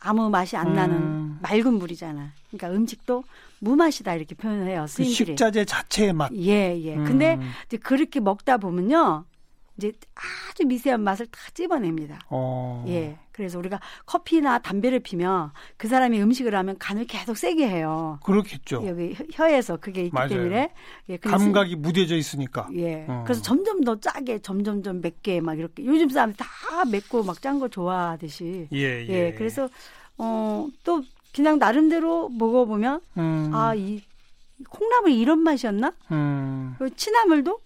아무 0.00 0.28
맛이 0.28 0.54
안 0.58 0.74
나는 0.74 0.96
음. 0.96 1.38
맑은 1.40 1.78
물이잖아. 1.78 2.30
그러니까 2.50 2.76
음식도 2.76 3.24
무맛이다 3.60 4.14
이렇게 4.14 4.34
표현해요. 4.34 4.82
그 4.82 4.86
스님들이. 4.88 5.18
그 5.18 5.30
식자재 5.32 5.64
자체의 5.64 6.12
맛. 6.12 6.32
예, 6.34 6.76
예. 6.80 6.96
음. 6.96 7.04
근데 7.04 7.38
이제 7.66 7.76
그렇게 7.76 8.18
먹다 8.20 8.56
보면요. 8.56 9.24
이제 9.76 9.92
아주 10.50 10.66
미세한 10.66 11.00
맛을 11.02 11.26
다 11.26 11.38
찝어냅니다. 11.54 12.18
어. 12.28 12.84
예. 12.88 13.16
그래서 13.32 13.58
우리가 13.58 13.80
커피나 14.04 14.58
담배를 14.58 15.00
피면 15.00 15.52
그 15.78 15.88
사람이 15.88 16.20
음식을 16.20 16.54
하면 16.54 16.76
간을 16.78 17.06
계속 17.06 17.38
세게 17.38 17.66
해요. 17.66 18.18
그렇겠죠. 18.22 18.82
여기 18.86 19.16
혀에서 19.32 19.78
그게 19.78 20.02
있기 20.02 20.12
맞아요. 20.12 20.28
때문에 20.28 20.72
예, 21.08 21.16
감각이 21.16 21.76
무뎌져 21.76 22.16
있으니까. 22.16 22.68
예. 22.74 23.06
어. 23.08 23.22
그래서 23.24 23.40
점점 23.40 23.82
더 23.82 23.98
짜게, 23.98 24.40
점점 24.40 24.82
점 24.82 25.00
맵게 25.00 25.40
막 25.40 25.58
이렇게 25.58 25.82
요즘 25.86 26.10
사람들 26.10 26.36
다 26.36 26.84
맵고 26.84 27.22
막 27.24 27.40
짠 27.40 27.58
거 27.58 27.68
좋아하듯이. 27.68 28.68
예, 28.72 29.06
예. 29.06 29.08
예. 29.08 29.34
그래서 29.38 29.68
어또 30.18 31.02
그냥 31.34 31.58
나름대로 31.58 32.28
먹어보면 32.28 33.00
음. 33.18 33.50
아이 33.54 34.02
콩나물이 34.68 35.18
이런 35.18 35.40
맛이었나? 35.40 35.92
음. 36.10 36.76
취나물도 36.96 37.60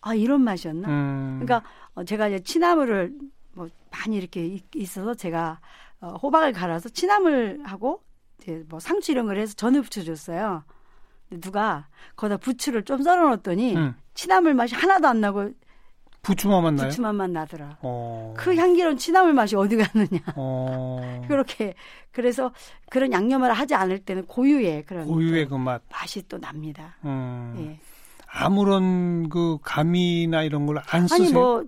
아 0.00 0.14
이런 0.14 0.40
맛이었나? 0.42 0.88
음. 0.88 1.40
그러니까 1.42 1.68
어, 1.94 2.04
제가 2.04 2.28
이제 2.28 2.40
취나물을 2.40 3.14
뭐 3.52 3.68
많이 3.90 4.16
이렇게 4.16 4.60
있어서 4.74 5.14
제가 5.14 5.60
어, 6.00 6.16
호박을 6.22 6.52
갈아서 6.52 6.88
취나물하고 6.88 8.02
이제 8.40 8.64
뭐 8.68 8.80
상추 8.80 9.12
이런 9.12 9.26
걸 9.26 9.38
해서 9.38 9.54
전을 9.54 9.82
부쳐줬어요. 9.82 10.64
누가 11.40 11.86
거기다 12.16 12.36
부추를 12.38 12.84
좀 12.84 13.02
썰어놓었더니 13.02 13.76
음. 13.76 13.94
취나물 14.14 14.54
맛이 14.54 14.74
하나도 14.74 15.08
안 15.08 15.20
나고 15.20 15.50
부추만만 16.32 16.76
나요? 16.76 16.88
부추만만 16.88 17.32
나더라. 17.32 17.78
어. 17.82 18.32
그 18.36 18.54
향기로운 18.54 18.96
취나물 18.96 19.32
맛이 19.32 19.56
어디 19.56 19.76
가느냐. 19.76 20.20
어. 20.36 21.22
그렇게 21.28 21.74
그래서 22.12 22.52
그런 22.90 23.12
양념을 23.12 23.52
하지 23.52 23.74
않을 23.74 23.98
때는 24.00 24.26
고유의 24.26 24.84
그런 24.84 25.06
고유의 25.08 25.48
그 25.48 25.56
맛. 25.56 25.82
맛이 25.90 26.26
또 26.28 26.38
납니다. 26.38 26.96
음. 27.04 27.54
예. 27.58 27.78
아무런 28.34 29.28
그 29.28 29.58
감이나 29.62 30.42
이런 30.42 30.64
걸 30.66 30.80
안 30.90 31.06
쓰세요? 31.08 31.24
아니 31.26 31.32
뭐 31.32 31.64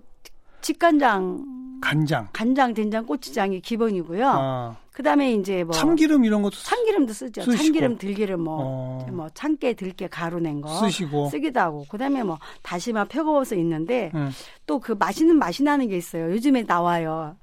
직간장, 0.61 1.79
간장, 1.81 2.29
간장, 2.33 2.73
된장, 2.73 3.05
고추장이 3.05 3.59
기본이고요. 3.59 4.27
아. 4.27 4.75
그다음에 4.95 5.33
이제 5.33 5.65
뭐 5.65 5.73
참기름 5.73 6.23
이런 6.23 6.41
것도 6.41 6.55
참기름도 6.55 7.11
쓰죠. 7.11 7.41
쓰시고. 7.41 7.61
참기름, 7.63 7.97
들기름 7.97 8.39
뭐, 8.41 8.57
어. 8.61 9.07
뭐 9.11 9.27
참깨, 9.33 9.73
들깨 9.73 10.07
가루 10.07 10.39
낸 10.39 10.61
거 10.61 10.69
쓰시고 10.79 11.29
쓰기도 11.29 11.59
하고 11.59 11.85
그다음에 11.89 12.23
뭐 12.23 12.39
다시마 12.61 13.03
표고버섯 13.03 13.57
있는데 13.57 14.09
음. 14.15 14.31
또그 14.65 14.93
맛있는 14.97 15.37
맛이 15.37 15.63
나는 15.63 15.89
게 15.89 15.97
있어요. 15.97 16.31
요즘에 16.31 16.63
나와요. 16.63 17.35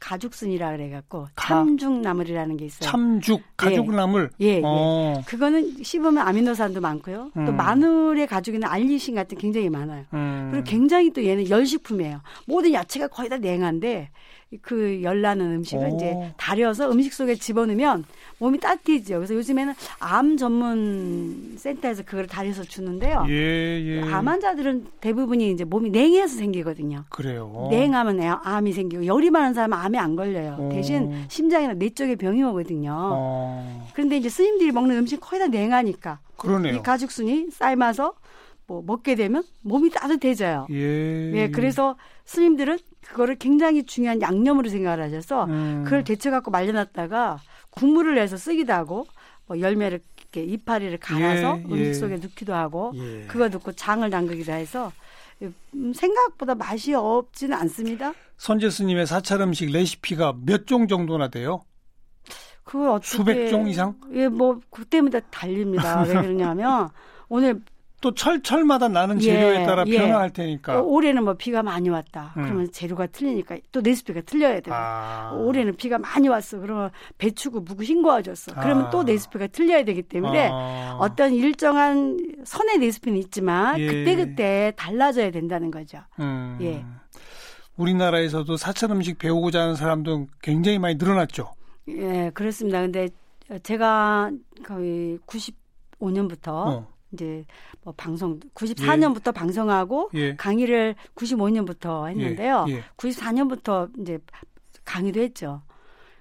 가죽순이라 0.00 0.70
그래갖고 0.76 1.26
가- 1.34 1.48
참죽나물이라는 1.48 2.56
게 2.56 2.64
있어요. 2.66 2.88
참죽 2.88 3.42
가죽나물 3.56 4.30
예, 4.40 4.46
예. 4.46 4.62
어. 4.64 5.20
그거는 5.26 5.82
씹으면 5.82 6.18
아미노산도 6.18 6.80
많고요. 6.80 7.32
또 7.34 7.40
음. 7.40 7.56
마늘의 7.56 8.28
가죽에는 8.28 8.66
알리신 8.66 9.14
같은 9.16 9.36
게 9.36 9.42
굉장히 9.42 9.68
많아요. 9.68 10.04
음. 10.14 10.48
그리고 10.52 10.64
굉장히 10.64 11.12
또 11.12 11.22
얘는 11.24 11.50
열식품이에요. 11.50 12.20
모든 12.46 12.72
야채가 12.72 13.08
거의 13.08 13.28
다 13.28 13.36
냉한데 13.38 14.08
그 14.62 15.02
열나는 15.02 15.56
음식을 15.56 15.90
오. 15.92 15.96
이제 15.96 16.32
달여서 16.38 16.90
음식 16.90 17.12
속에 17.12 17.34
집어넣으면 17.34 18.04
몸이 18.38 18.58
따뜻해지죠. 18.60 19.16
그래서 19.16 19.34
요즘에는 19.34 19.74
암 19.98 20.38
전문 20.38 21.54
센터에서 21.58 22.02
그걸 22.04 22.26
달여서 22.26 22.62
주는데요. 22.62 23.26
예, 23.28 23.32
예. 23.34 24.02
암 24.10 24.26
환자들은 24.26 24.86
대부분이 25.02 25.50
이제 25.50 25.64
몸이 25.64 25.90
냉해서 25.90 26.36
생기거든요. 26.36 27.04
그래요. 27.10 27.68
냉하면 27.70 28.20
애- 28.22 28.28
암이 28.42 28.72
생기고 28.72 29.04
열이 29.04 29.28
많은 29.30 29.52
사람은 29.52 29.76
암에 29.76 29.98
안 29.98 30.16
걸려요. 30.16 30.56
오. 30.58 30.68
대신 30.70 31.26
심장이나 31.28 31.74
뇌 31.74 31.90
쪽에 31.90 32.16
병이 32.16 32.42
오거든요. 32.44 32.90
어. 32.96 33.88
그런데 33.92 34.16
이제 34.16 34.30
스님들이 34.30 34.72
먹는 34.72 34.96
음식 34.96 35.20
거의 35.20 35.40
다 35.40 35.48
냉하니까 35.48 36.20
그러네요. 36.38 36.76
이 36.76 36.82
가죽순이 36.82 37.48
삶아서 37.50 38.14
뭐 38.68 38.82
먹게 38.86 39.14
되면 39.14 39.42
몸이 39.62 39.90
따뜻해져요. 39.90 40.66
예. 40.70 41.32
예, 41.34 41.48
그래서 41.50 41.96
스님들은 42.26 42.78
그거를 43.00 43.36
굉장히 43.36 43.84
중요한 43.84 44.20
양념으로 44.20 44.68
생각을 44.68 45.02
하셔서 45.02 45.44
음. 45.46 45.82
그걸 45.84 46.04
데쳐 46.04 46.30
갖고 46.30 46.50
말려놨다가 46.50 47.40
국물을 47.70 48.14
내서 48.14 48.36
쓰기도 48.36 48.74
하고 48.74 49.06
뭐 49.46 49.58
열매를 49.58 50.00
이렇게 50.18 50.44
이파리를 50.44 50.98
갈아서 50.98 51.58
예, 51.58 51.64
음식 51.64 51.78
예. 51.86 51.92
속에 51.94 52.16
넣기도 52.16 52.54
하고 52.54 52.92
예. 52.96 53.24
그거 53.26 53.48
넣고 53.48 53.72
장을 53.72 54.08
담그기도 54.08 54.52
해서 54.52 54.92
음, 55.40 55.92
생각보다 55.94 56.54
맛이 56.54 56.92
없지는 56.92 57.56
않습니다. 57.56 58.12
선제 58.36 58.68
스님의 58.68 59.06
사찰 59.06 59.40
음식 59.40 59.70
레시피가 59.70 60.34
몇 60.44 60.66
종 60.66 60.86
정도나 60.88 61.28
돼요? 61.28 61.62
그걸 62.64 62.90
어떻게 62.90 63.08
수백 63.16 63.48
종 63.48 63.66
이상? 63.66 63.94
예, 64.12 64.28
뭐 64.28 64.60
그때마다 64.68 65.20
달립니다. 65.30 66.02
왜 66.02 66.08
그러냐면 66.20 66.90
오늘 67.30 67.62
또 68.00 68.14
철철마다 68.14 68.88
나는 68.88 69.18
재료에 69.18 69.62
예, 69.62 69.66
따라 69.66 69.82
예. 69.86 69.98
변화할 69.98 70.30
테니까. 70.30 70.78
어, 70.78 70.82
올해는 70.82 71.24
뭐 71.24 71.34
비가 71.34 71.64
많이 71.64 71.88
왔다. 71.88 72.32
음. 72.36 72.44
그러면 72.44 72.70
재료가 72.70 73.06
틀리니까 73.08 73.58
또 73.72 73.80
레시피가 73.80 74.20
틀려야 74.20 74.60
돼요. 74.60 74.74
아. 74.76 75.32
올해는 75.36 75.74
비가 75.76 75.98
많이 75.98 76.28
왔어. 76.28 76.60
그러면 76.60 76.90
배추고 77.18 77.60
무고 77.60 77.82
싱거워졌어. 77.82 78.54
그러면 78.54 78.86
아. 78.86 78.90
또 78.90 79.02
레시피가 79.02 79.48
틀려야 79.48 79.84
되기 79.84 80.02
때문에 80.02 80.48
아. 80.52 80.96
어떤 81.00 81.32
일정한 81.34 82.18
선의 82.44 82.78
레시피는 82.78 83.18
있지만 83.18 83.80
예. 83.80 83.86
그때그때 83.86 84.72
달라져야 84.76 85.32
된다는 85.32 85.72
거죠. 85.72 85.98
음. 86.20 86.56
예. 86.60 86.84
우리나라에서도 87.76 88.56
사찰 88.56 88.90
음식 88.92 89.18
배우고자 89.18 89.62
하는 89.62 89.74
사람도 89.74 90.26
굉장히 90.40 90.78
많이 90.78 90.96
늘어났죠. 90.96 91.52
예, 91.88 92.30
그렇습니다. 92.34 92.80
근데 92.80 93.08
제가 93.62 94.30
거의 94.64 95.18
95년부터 95.26 96.48
어. 96.48 96.97
이제 97.12 97.44
뭐 97.82 97.94
방송 97.96 98.38
94년부터 98.54 99.32
방송하고 99.32 100.10
예. 100.14 100.36
강의를 100.36 100.94
95년부터 101.14 102.08
했는데요. 102.08 102.66
예, 102.68 102.72
예. 102.74 102.82
94년부터 102.96 103.90
이제 104.00 104.18
강의도 104.84 105.20
했죠. 105.20 105.62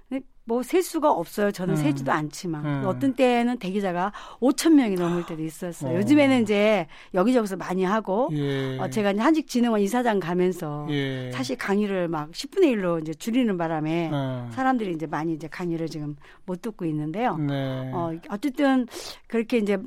근데 0.07 0.25
뭐 0.45 0.63
세수가 0.63 1.11
없어요. 1.11 1.51
저는 1.51 1.73
음. 1.73 1.75
세지도 1.75 2.11
않지만 2.11 2.65
음. 2.65 2.83
어떤 2.85 3.13
때는 3.13 3.57
대기자가 3.57 4.13
5천 4.39 4.73
명이 4.75 4.95
넘을 4.95 5.25
때도 5.25 5.43
있었어요. 5.43 5.93
어. 5.93 5.97
요즘에는 5.97 6.43
이제 6.43 6.87
여기저기서 7.13 7.57
많이 7.57 7.83
하고 7.83 8.29
예. 8.31 8.79
어, 8.79 8.89
제가 8.89 9.11
이제 9.11 9.21
한직진흥원 9.21 9.81
이사장 9.81 10.21
가면서 10.21 10.87
예. 10.89 11.31
사실 11.33 11.57
강의를 11.57 12.07
막 12.07 12.31
10분의 12.31 12.75
1로 12.75 13.01
이제 13.01 13.13
줄이는 13.13 13.57
바람에 13.57 14.09
어. 14.13 14.49
사람들이 14.53 14.93
이제 14.93 15.05
많이 15.05 15.33
이제 15.33 15.49
강의를 15.49 15.87
지금 15.87 16.15
못 16.45 16.61
듣고 16.61 16.85
있는데요. 16.85 17.35
네. 17.35 17.91
어, 17.93 18.13
어쨌든 18.29 18.87
그렇게 19.27 19.57
이제 19.57 19.77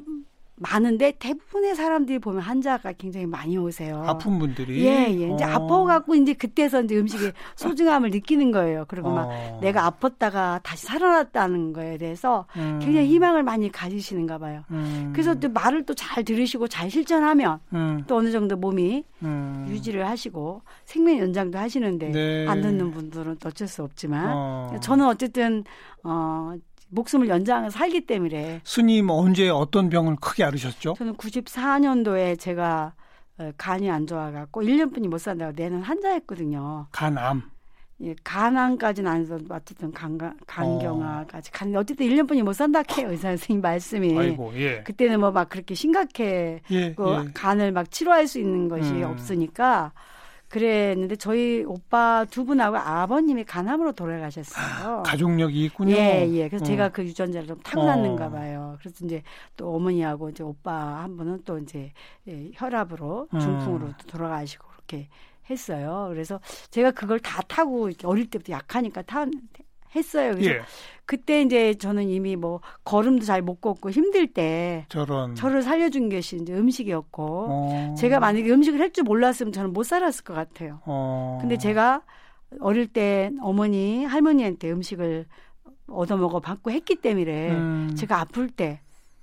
많은데 0.60 1.12
대부분의 1.18 1.74
사람들이 1.74 2.18
보면 2.18 2.42
한자가 2.42 2.92
굉장히 2.92 3.26
많이 3.26 3.56
오세요. 3.56 4.02
아픈 4.06 4.38
분들이 4.38 4.84
예, 4.84 5.06
예. 5.08 5.34
이제 5.34 5.44
어. 5.44 5.48
아파갖고 5.48 6.14
이제 6.16 6.34
그때서 6.34 6.82
이제 6.82 6.98
음식의 6.98 7.32
소중함을 7.56 8.10
느끼는 8.10 8.50
거예요. 8.50 8.84
그리고 8.88 9.10
막 9.10 9.28
어. 9.28 9.58
내가 9.62 9.90
아팠다가 9.90 10.60
다시 10.62 10.86
살아났다는 10.86 11.72
거에 11.72 11.96
대해서 11.98 12.46
음. 12.56 12.78
굉장히 12.82 13.08
희망을 13.08 13.42
많이 13.42 13.70
가지시는가 13.70 14.38
봐요. 14.38 14.64
음. 14.70 15.10
그래서 15.12 15.34
또 15.34 15.48
말을 15.48 15.86
또 15.86 15.94
잘 16.00 16.24
들으시고 16.24 16.66
잘 16.66 16.90
실천하면 16.90 17.60
음. 17.74 18.02
또 18.06 18.16
어느 18.16 18.30
정도 18.30 18.56
몸이 18.56 19.04
음. 19.22 19.66
유지를 19.68 20.08
하시고 20.08 20.62
생명 20.86 21.18
연장도 21.18 21.58
하시는데 21.58 22.10
네. 22.10 22.46
안 22.48 22.62
듣는 22.62 22.90
분들은 22.90 23.36
또 23.38 23.48
어쩔 23.50 23.68
수 23.68 23.82
없지만 23.82 24.32
어. 24.34 24.76
저는 24.80 25.04
어쨌든 25.06 25.62
어 26.02 26.54
목숨을 26.90 27.28
연장을 27.28 27.70
살기 27.70 28.02
때문에 28.02 28.60
스님 28.64 29.10
언제 29.10 29.48
어떤 29.48 29.88
병을 29.88 30.16
크게 30.20 30.44
앓으셨죠? 30.44 30.94
저는 30.98 31.14
94년도에 31.14 32.38
제가 32.38 32.92
어, 33.38 33.50
간이 33.56 33.90
안 33.90 34.06
좋아갖고 34.06 34.62
1년뿐이 34.62 35.08
못 35.08 35.18
산다고 35.18 35.52
내는 35.56 35.82
환자였거든요. 35.82 36.86
간암. 36.92 37.42
예, 38.02 38.14
간암까지는 38.24 39.10
안 39.10 39.20
해서 39.20 39.38
어쨌든 39.50 39.92
간경화까지 40.46 41.50
갔는데 41.52 41.78
어쨌든 41.78 42.06
1년뿐이 42.06 42.42
못 42.42 42.54
산다 42.54 42.82
해요 42.96 43.10
의사 43.10 43.28
선생님 43.28 43.60
말씀이. 43.60 44.18
아이고 44.18 44.52
예. 44.56 44.82
그때는 44.82 45.20
뭐 45.20 45.30
막 45.30 45.48
그렇게 45.50 45.74
심각해 45.74 46.60
예. 46.70 46.94
그 46.94 47.24
예. 47.26 47.30
간을 47.34 47.72
막 47.72 47.90
치료할 47.90 48.26
수 48.26 48.38
있는 48.38 48.68
것이 48.68 48.90
음. 48.92 49.02
없으니까 49.04 49.92
그랬는데 50.50 51.14
저희 51.14 51.64
오빠 51.64 52.26
두 52.28 52.44
분하고 52.44 52.76
아버님이 52.76 53.44
간암으로 53.44 53.92
돌아가셨어요. 53.92 55.04
가족력이 55.06 55.64
있군요. 55.66 55.94
예, 55.94 56.28
예. 56.28 56.48
그래서 56.48 56.64
어. 56.64 56.66
제가 56.66 56.88
그 56.88 57.04
유전자를 57.04 57.46
좀 57.46 57.60
타고났는가 57.60 58.26
어. 58.26 58.30
봐요. 58.30 58.76
그래서 58.80 59.04
이제 59.04 59.22
또 59.56 59.72
어머니하고 59.76 60.30
이제 60.30 60.42
오빠 60.42 61.02
한 61.02 61.16
분은 61.16 61.42
또 61.44 61.58
이제 61.58 61.92
예, 62.26 62.50
혈압으로 62.54 63.28
음. 63.32 63.38
중풍으로 63.40 63.92
또 63.96 64.06
돌아가시고 64.08 64.66
그렇게 64.66 65.08
했어요. 65.48 66.06
그래서 66.10 66.40
제가 66.70 66.90
그걸 66.90 67.20
다 67.20 67.42
타고 67.42 67.88
어릴 68.02 68.28
때부터 68.28 68.52
약하니까 68.52 69.02
타 69.02 69.26
했어요. 69.94 70.32
그래서 70.32 70.50
예. 70.50 70.60
그때 71.06 71.42
이제 71.42 71.74
저는 71.74 72.08
이미 72.08 72.36
뭐 72.36 72.60
걸음도 72.84 73.24
잘 73.24 73.42
못 73.42 73.60
걷고 73.60 73.90
힘들 73.90 74.28
때 74.28 74.86
저런. 74.88 75.34
저를 75.34 75.62
살려준 75.62 76.08
것이 76.08 76.36
이제 76.36 76.54
음식이었고 76.54 77.46
어. 77.48 77.94
제가 77.98 78.20
만약에 78.20 78.48
음식을 78.50 78.78
할 78.80 78.92
줄 78.92 79.04
몰랐으면 79.04 79.52
저는 79.52 79.72
못 79.72 79.82
살았을 79.84 80.24
것 80.24 80.34
같아요. 80.34 80.80
어. 80.86 81.38
근데 81.40 81.56
제가 81.58 82.02
어릴 82.60 82.86
때 82.86 83.30
어머니 83.40 84.04
할머니한테 84.04 84.70
음식을 84.70 85.26
얻어 85.88 86.16
먹어 86.16 86.38
받고 86.40 86.70
했기 86.70 86.94
때문에 86.96 87.50
음. 87.50 87.94
제가 87.96 88.20
아플 88.20 88.48
때 88.48 88.80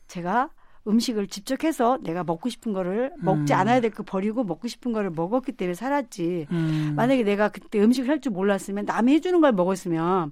제가 0.08 0.50
음식을 0.88 1.28
직접 1.28 1.64
해서 1.66 1.98
내가 2.02 2.24
먹고 2.24 2.48
싶은 2.50 2.72
거를 2.74 3.12
먹지 3.18 3.54
음. 3.54 3.60
않아야 3.60 3.80
될 3.82 3.92
거 3.92 4.04
버리고 4.04 4.44
먹고 4.46 4.68
싶은 4.70 4.94
거를 4.94 5.10
먹었기 5.10 5.54
때문에 5.54 5.74
살았지. 5.74 6.48
음. 6.52 6.94
만약에 6.96 7.24
내가 7.24 7.48
그때 7.50 7.80
음식을 7.82 8.10
할 8.10 8.20
줄 8.22 8.32
몰랐으면 8.34 8.86
남이 8.86 9.14
해주는 9.16 9.40
걸 9.42 9.52
먹었으면 9.54 10.32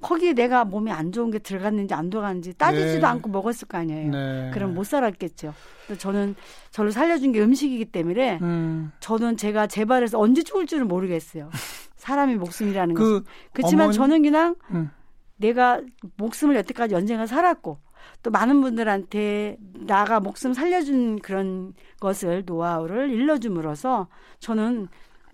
거기에 0.00 0.32
내가 0.32 0.64
몸에 0.64 0.90
안 0.90 1.12
좋은 1.12 1.30
게 1.30 1.38
들어갔는지 1.38 1.94
안 1.94 2.10
들어갔는지 2.10 2.54
따지지도 2.54 3.00
네. 3.00 3.06
않고 3.06 3.28
먹었을 3.30 3.68
거 3.68 3.78
아니에요. 3.78 4.10
네. 4.10 4.50
그럼 4.54 4.74
못 4.74 4.84
살았겠죠. 4.84 5.52
저는 5.98 6.34
저를 6.70 6.92
살려준 6.92 7.32
게 7.32 7.40
음식이기 7.42 7.86
때문에 7.86 8.38
음. 8.42 8.92
저는 9.00 9.36
제가 9.36 9.66
재발해서 9.66 10.18
언제 10.18 10.42
죽을 10.42 10.66
줄은 10.66 10.88
모르겠어요. 10.88 11.50
사람의 11.96 12.36
목숨이라는 12.36 12.94
그 12.94 13.02
것은. 13.20 13.24
그렇지만 13.52 13.84
어머니- 13.86 13.96
저는 13.96 14.22
그냥 14.22 14.54
음. 14.70 14.90
내가 15.36 15.80
목숨을 16.16 16.56
여태까지 16.56 16.94
연장을 16.94 17.26
살았고 17.26 17.78
또 18.22 18.30
많은 18.30 18.60
분들한테 18.60 19.56
나가 19.86 20.20
목숨 20.20 20.52
살려준 20.54 21.18
그런 21.20 21.74
것을 22.00 22.44
노하우를 22.46 23.10
일러줌으로써 23.10 24.08
저는 24.38 24.88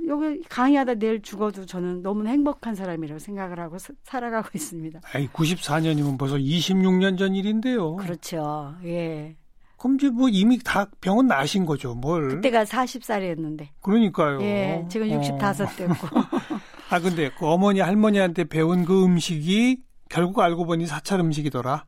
여기 0.06 0.42
강의하다 0.48 0.94
내일 0.94 1.22
죽어도 1.22 1.64
저는 1.66 2.02
너무 2.02 2.26
행복한 2.26 2.74
사람이라고 2.74 3.18
생각을 3.18 3.58
하고 3.60 3.78
사- 3.78 3.92
살아가고 4.04 4.50
있습니다. 4.54 5.00
아이 5.12 5.26
94년이면 5.28 6.18
벌써 6.18 6.36
26년 6.36 7.18
전 7.18 7.34
일인데요. 7.34 7.96
그렇죠. 7.96 8.74
예. 8.84 9.36
그럼 9.78 9.96
이제 9.96 10.08
뭐 10.08 10.28
이미 10.30 10.58
다 10.58 10.86
병은 11.00 11.26
나신 11.26 11.66
거죠. 11.66 11.94
뭘? 11.94 12.28
그때가 12.28 12.64
40살이었는데. 12.64 13.68
그러니까요. 13.82 14.40
예. 14.42 14.84
지금 14.88 15.10
어. 15.10 15.14
65 15.16 15.38
됐고. 15.76 15.94
아 16.90 17.00
근데 17.00 17.30
그 17.36 17.46
어머니 17.46 17.80
할머니한테 17.80 18.44
배운 18.44 18.84
그 18.84 19.04
음식이 19.04 19.82
결국 20.08 20.40
알고 20.40 20.66
보니 20.66 20.86
사찰 20.86 21.20
음식이더라. 21.20 21.84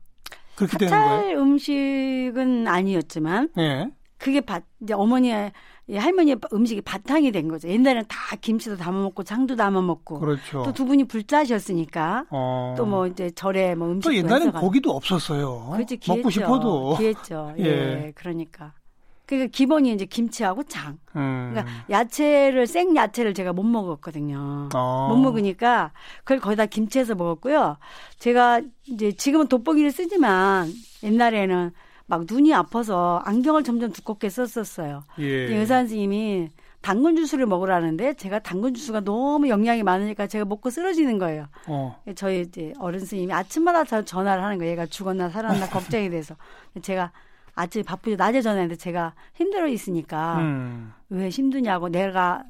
그렇게 0.57 0.77
되는 0.77 0.91
거예요. 0.93 1.09
사찰 1.09 1.37
음식은 1.37 2.67
아니었지만 2.69 3.51
예. 3.59 3.91
그게 4.19 4.41
바, 4.41 4.61
이제 4.83 4.93
어머니의 4.95 5.53
예, 5.91 5.97
할머니 5.99 6.35
음식이 6.53 6.83
바탕이 6.83 7.33
된 7.33 7.49
거죠. 7.49 7.69
옛날에는 7.69 8.05
다 8.09 8.37
김치도 8.41 8.77
담아 8.77 9.01
먹고 9.01 9.23
장도 9.25 9.57
담아 9.57 9.81
먹고. 9.81 10.21
그렇죠. 10.21 10.63
또 10.63 10.73
두 10.73 10.85
분이 10.85 11.05
불자셨으니까. 11.05 12.27
어. 12.31 12.75
또뭐 12.77 13.07
이제 13.07 13.31
절에 13.31 13.75
뭐 13.75 13.89
음식. 13.91 14.09
또 14.09 14.15
옛날엔 14.15 14.53
고기도 14.53 14.91
없었어요. 14.91 15.71
그렇지, 15.73 15.99
먹고 16.07 16.31
싶어도. 16.31 16.97
귀했죠. 16.99 17.55
예. 17.59 17.65
예. 17.65 18.13
그러니까. 18.15 18.73
그러니까 19.27 19.51
기본이 19.53 19.93
이제 19.93 20.07
김치하고 20.07 20.63
장. 20.65 20.99
음. 21.17 21.51
그러니까 21.53 21.67
야채를 21.91 22.67
생 22.67 22.97
야채를 22.97 23.35
제가 23.35 23.53
못 23.53 23.63
먹었거든요. 23.63 24.71
어. 24.75 25.07
못 25.11 25.17
먹으니까 25.17 25.93
그걸 26.21 26.41
거의 26.41 26.57
다 26.57 26.65
김치에서 26.65 27.15
먹었고요. 27.15 27.77
제가 28.19 28.63
이제 28.87 29.13
지금은 29.13 29.49
돋보기를 29.49 29.91
쓰지만 29.91 30.73
옛날에는 31.03 31.73
막 32.09 32.25
눈이 32.29 32.53
아파서 32.55 33.21
안경을 33.25 33.63
점점 33.63 33.93
두껍게 33.93 34.31
썼었어요. 34.31 35.05
예. 35.19 35.25
의사 35.25 35.77
선생님이 35.77 36.49
당근 36.81 37.17
주스를 37.17 37.45
먹으라는데 37.47 38.15
제가 38.15 38.39
당근 38.39 38.73
주스가 38.73 39.01
너무 39.01 39.49
영양이 39.49 39.83
많으니까 39.83 40.27
제가 40.27 40.47
먹고 40.47 40.71
쓰러지는 40.71 41.19
거예요. 41.19 41.47
어. 41.67 42.01
저희 42.17 42.41
이제 42.41 42.73
어른 42.79 43.01
스님이 43.01 43.33
아침마다 43.33 43.85
전화를 44.03 44.43
하는 44.43 44.59
거예요. 44.59 44.73
얘가 44.73 44.87
죽었나 44.87 45.29
살았나 45.29 45.69
걱정이 45.69 46.09
돼서 46.09 46.35
제가 46.81 47.13
아침 47.55 47.85
바쁘죠 47.85 48.17
낮에 48.17 48.41
전화했는데 48.41 48.77
제가 48.77 49.13
힘들어 49.35 49.69
있으니까 49.69 50.39
음. 50.39 50.95
왜 51.11 51.29
힘드냐고 51.29 51.91
내가 51.91 52.43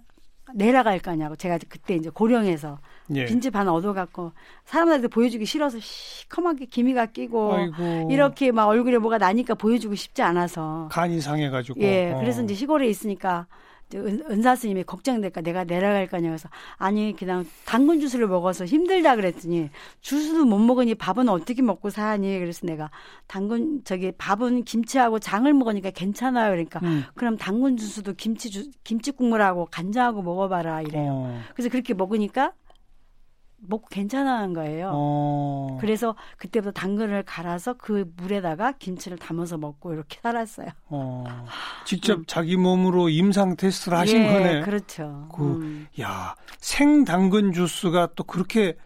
내려갈 0.54 1.00
거냐고 1.00 1.34
제가 1.34 1.58
그때 1.68 1.96
이제 1.96 2.10
고령에서 2.10 2.78
예. 3.14 3.24
빈집 3.24 3.56
하나 3.56 3.72
얻어갖고 3.72 4.32
사람들한테 4.64 5.08
보여주기 5.08 5.46
싫어서 5.46 5.78
시커멓게 5.80 6.66
기미가 6.66 7.06
끼고 7.06 7.54
아이고. 7.54 8.08
이렇게 8.10 8.52
막 8.52 8.66
얼굴에 8.66 8.98
뭐가 8.98 9.18
나니까 9.18 9.54
보여주고 9.54 9.94
싶지 9.94 10.22
않아서 10.22 10.88
간이 10.90 11.20
상해가지고 11.20 11.80
예 11.80 12.12
어. 12.12 12.18
그래서 12.18 12.42
이제 12.42 12.54
시골에 12.54 12.88
있으니까 12.88 13.46
은, 13.94 14.42
사 14.42 14.54
스님이 14.54 14.84
걱정될까 14.84 15.40
내가 15.40 15.64
내려갈 15.64 16.06
거냐 16.06 16.28
그래서 16.28 16.48
아니 16.76 17.14
그냥 17.16 17.46
당근 17.64 18.00
주스를 18.00 18.26
먹어서 18.28 18.66
힘들다 18.66 19.16
그랬더니 19.16 19.70
주스도 20.00 20.44
못 20.44 20.58
먹으니 20.58 20.94
밥은 20.94 21.28
어떻게 21.28 21.62
먹고 21.62 21.88
사니 21.88 22.38
그래서 22.38 22.66
내가 22.66 22.90
당근 23.26 23.82
저기 23.84 24.12
밥은 24.12 24.64
김치하고 24.64 25.18
장을 25.18 25.50
먹으니까 25.52 25.90
괜찮아요 25.90 26.50
그러니까 26.50 26.80
음. 26.82 27.04
그럼 27.14 27.38
당근 27.38 27.78
주스도 27.78 28.12
김치 28.14 28.50
주 28.50 28.70
김치 28.84 29.10
국물하고 29.10 29.68
간장하고 29.70 30.22
먹어봐라 30.22 30.82
이래요 30.82 31.10
어. 31.10 31.40
그래서 31.54 31.70
그렇게 31.70 31.94
먹으니까 31.94 32.52
먹고 33.60 33.88
괜찮은 33.88 34.54
거예요. 34.54 34.90
어. 34.92 35.78
그래서 35.80 36.14
그때부터 36.36 36.72
당근을 36.72 37.24
갈아서 37.24 37.74
그 37.74 38.10
물에다가 38.16 38.72
김치를 38.72 39.18
담아서 39.18 39.58
먹고 39.58 39.92
이렇게 39.92 40.18
살았어요. 40.22 40.68
어. 40.88 41.24
직접 41.84 42.20
음. 42.20 42.24
자기 42.26 42.56
몸으로 42.56 43.08
임상 43.08 43.56
테스트를 43.56 43.98
하신 43.98 44.20
예, 44.20 44.32
거네. 44.32 44.60
그렇죠. 44.62 45.28
그, 45.34 45.42
음. 45.42 45.86
야, 46.00 46.34
생 46.58 47.04
당근 47.04 47.52
주스가 47.52 48.10
또 48.14 48.24
그렇게 48.24 48.76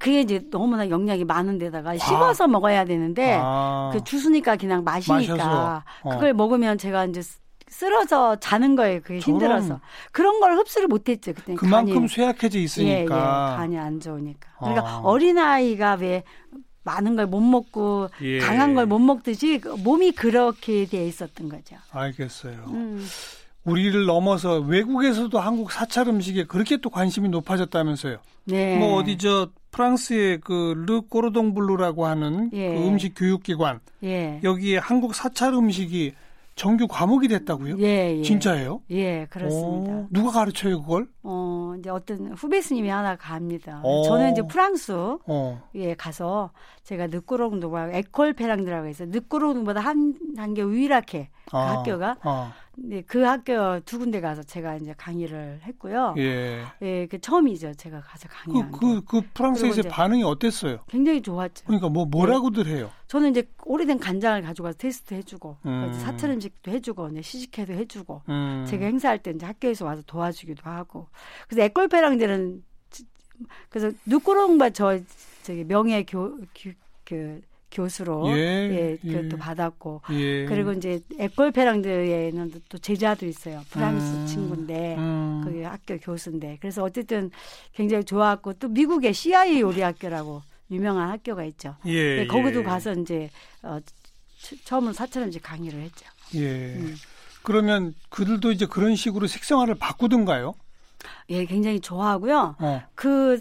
그게 0.00 0.20
이제 0.20 0.42
너무나 0.50 0.88
영양이 0.90 1.24
많은 1.24 1.58
데다가 1.58 1.90
아. 1.90 1.96
씹어서 1.96 2.48
먹어야 2.48 2.84
되는데 2.84 3.38
아. 3.40 3.90
그 3.92 4.02
주스니까 4.02 4.56
그냥 4.56 4.82
마시니까 4.84 5.84
어. 6.02 6.10
그걸 6.10 6.34
먹으면 6.34 6.76
제가 6.78 7.04
이제 7.06 7.22
쓰러져 7.68 8.36
자는 8.40 8.76
거예요. 8.76 9.00
그게 9.02 9.18
힘들어서. 9.18 9.80
그런 10.12 10.40
걸 10.40 10.56
흡수를 10.56 10.88
못했죠. 10.88 11.32
그때 11.34 11.54
그만큼 11.54 11.94
간이. 11.94 12.08
쇠약해져 12.08 12.58
있으니까. 12.58 12.94
예, 12.94 13.00
예, 13.02 13.04
간이 13.56 13.78
안 13.78 14.00
좋으니까. 14.00 14.48
그러니까 14.58 14.86
아. 14.88 15.00
어린 15.04 15.38
아이가 15.38 15.94
왜 15.94 16.22
많은 16.84 17.16
걸 17.16 17.26
못 17.26 17.40
먹고 17.40 18.08
예. 18.22 18.38
강한 18.38 18.74
걸 18.74 18.86
못 18.86 18.98
먹듯이 19.00 19.60
몸이 19.84 20.12
그렇게 20.12 20.86
돼 20.86 21.06
있었던 21.06 21.48
거죠. 21.48 21.76
알겠어요. 21.90 22.64
음. 22.68 23.04
우리를 23.64 24.06
넘어서 24.06 24.60
외국에서도 24.60 25.36
한국 25.40 25.72
사찰 25.72 26.06
음식에 26.06 26.44
그렇게 26.44 26.76
또 26.76 26.88
관심이 26.88 27.28
높아졌다면서요. 27.28 28.18
네. 28.44 28.78
뭐 28.78 28.94
어디 28.94 29.18
저 29.18 29.48
프랑스의 29.72 30.40
그 30.40 30.70
르 30.70 31.00
꼬르동 31.02 31.52
블루라고 31.52 32.06
하는 32.06 32.48
예. 32.52 32.68
그 32.76 32.86
음식 32.86 33.14
교육기관 33.16 33.80
예. 34.04 34.40
여기에 34.44 34.78
한국 34.78 35.16
사찰 35.16 35.52
음식이 35.52 36.14
정규 36.56 36.86
과목이 36.88 37.28
됐다고요? 37.28 37.76
예, 37.80 38.16
예. 38.16 38.22
진짜예요? 38.22 38.80
예, 38.90 39.26
그렇습니다. 39.26 39.92
오, 39.92 40.06
누가 40.10 40.30
가르쳐요, 40.30 40.80
그걸? 40.80 41.06
어, 41.22 41.74
이제 41.78 41.90
어떤 41.90 42.32
후배 42.32 42.62
스님이 42.62 42.88
하나 42.88 43.14
갑니다. 43.14 43.80
오. 43.84 44.00
어. 44.00 44.02
저는 44.04 44.32
이제 44.32 44.40
프랑스 44.40 44.92
어. 45.26 45.62
예, 45.74 45.94
가서 45.94 46.50
제가 46.82 47.08
르 47.08 47.23
꼬르동도 47.23 47.80
가 47.80 47.90
에콜 47.92 48.32
페랑디라고 48.32 48.86
해서 48.86 49.04
르 49.04 49.17
꼬르동보다 49.17 49.80
한 49.80 50.14
단계 50.34 50.62
위라고 50.62 51.06
해 51.06 51.28
그 51.50 51.56
아, 51.56 51.76
학교가 51.78 52.16
아. 52.22 52.52
네, 52.78 53.02
그 53.06 53.22
학교 53.22 53.80
두 53.80 53.98
군데 53.98 54.20
가서 54.20 54.42
제가 54.42 54.76
이제 54.76 54.94
강의를 54.96 55.60
했고요. 55.62 56.14
예. 56.18 56.62
예, 56.82 57.06
그 57.06 57.18
처음이죠. 57.18 57.74
제가 57.74 58.00
가서 58.00 58.28
강의한 58.28 58.70
그, 58.70 58.78
그, 58.78 59.04
그 59.04 59.22
프랑스에서 59.32 59.82
반응이 59.88 60.22
어땠어요? 60.22 60.80
굉장히 60.86 61.22
좋았죠. 61.22 61.64
그러니까 61.64 61.88
뭐 61.88 62.04
뭐라고들 62.04 62.64
네. 62.64 62.76
해요? 62.76 62.90
저는 63.08 63.30
이제 63.30 63.48
오래된 63.64 63.98
간장을 63.98 64.42
가져가서 64.42 64.76
테스트 64.78 65.14
해주고 65.14 65.56
음. 65.64 65.92
사찰 65.94 66.30
음식도 66.30 66.70
해주고 66.70 67.08
이제 67.08 67.22
시식회도 67.22 67.72
해주고 67.72 68.22
음. 68.28 68.66
제가 68.68 68.84
행사할 68.84 69.22
때 69.22 69.30
이제 69.30 69.46
학교에서 69.46 69.86
와서 69.86 70.02
도와주기도 70.06 70.68
하고 70.68 71.08
그래서 71.48 71.62
에콜페랑들은 71.62 72.62
그래서 73.70 73.96
누꾸롱바 74.04 74.70
저 74.70 74.98
저기 75.42 75.64
명예 75.64 76.04
교, 76.04 76.36
교, 76.54 76.70
그 77.04 77.40
교수로 77.76 78.36
예, 78.36 78.40
예 78.42 78.96
그것도 78.96 79.36
예. 79.36 79.38
받았고 79.38 80.02
예. 80.12 80.46
그리고 80.46 80.72
이제 80.72 81.00
에콜 81.18 81.52
페랑드에는 81.52 82.52
또 82.68 82.78
제자도 82.78 83.26
있어요 83.26 83.62
프랑스 83.70 84.14
음. 84.14 84.26
친구인데 84.26 84.96
음. 84.96 85.42
그 85.44 85.62
학교 85.62 85.98
교수인데 85.98 86.56
그래서 86.60 86.82
어쨌든 86.82 87.30
굉장히 87.74 88.04
좋았고 88.04 88.54
또 88.54 88.68
미국의 88.68 89.12
CIA 89.12 89.60
요리 89.60 89.82
학교라고 89.82 90.42
유명한 90.70 91.10
학교가 91.10 91.44
있죠. 91.44 91.76
예, 91.84 92.16
네, 92.16 92.26
거기도 92.26 92.60
예. 92.60 92.64
가서 92.64 92.92
이제 92.94 93.30
어, 93.62 93.78
처음으로 94.64 94.94
이제 95.28 95.38
강의를 95.38 95.80
했죠. 95.80 96.06
예. 96.34 96.74
음. 96.74 96.96
그러면 97.42 97.94
그들도 98.08 98.50
이제 98.50 98.66
그런 98.66 98.96
식으로 98.96 99.28
식생활을 99.28 99.76
바꾸던가요? 99.76 100.54
예, 101.30 101.44
굉장히 101.44 101.78
좋아하고요. 101.78 102.56
어. 102.58 102.82
그, 102.96 103.40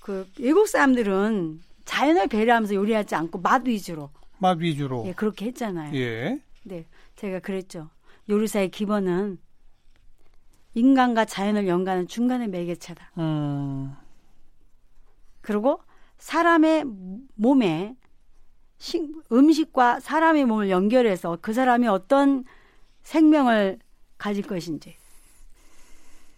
그, 0.00 0.26
외국 0.38 0.68
사람들은 0.68 1.60
자연을 1.84 2.28
배려하면서 2.28 2.74
요리하지 2.74 3.14
않고 3.14 3.40
맛 3.40 3.66
위주로. 3.66 4.10
맛 4.38 4.58
위주로. 4.58 5.04
예, 5.06 5.12
그렇게 5.12 5.46
했잖아요. 5.46 5.94
예. 5.94 6.40
네. 6.64 6.86
제가 7.16 7.40
그랬죠. 7.40 7.90
요리사의 8.28 8.70
기본은 8.70 9.38
인간과 10.74 11.24
자연을 11.24 11.68
연관하는 11.68 12.08
중간의 12.08 12.48
매개체다. 12.48 13.12
음. 13.18 13.94
그리고 15.40 15.80
사람의 16.18 16.84
몸에 17.34 17.96
음식과 19.30 20.00
사람의 20.00 20.44
몸을 20.46 20.70
연결해서 20.70 21.38
그 21.40 21.52
사람이 21.52 21.86
어떤 21.88 22.44
생명을 23.02 23.78
가질 24.18 24.44
것인지. 24.46 24.96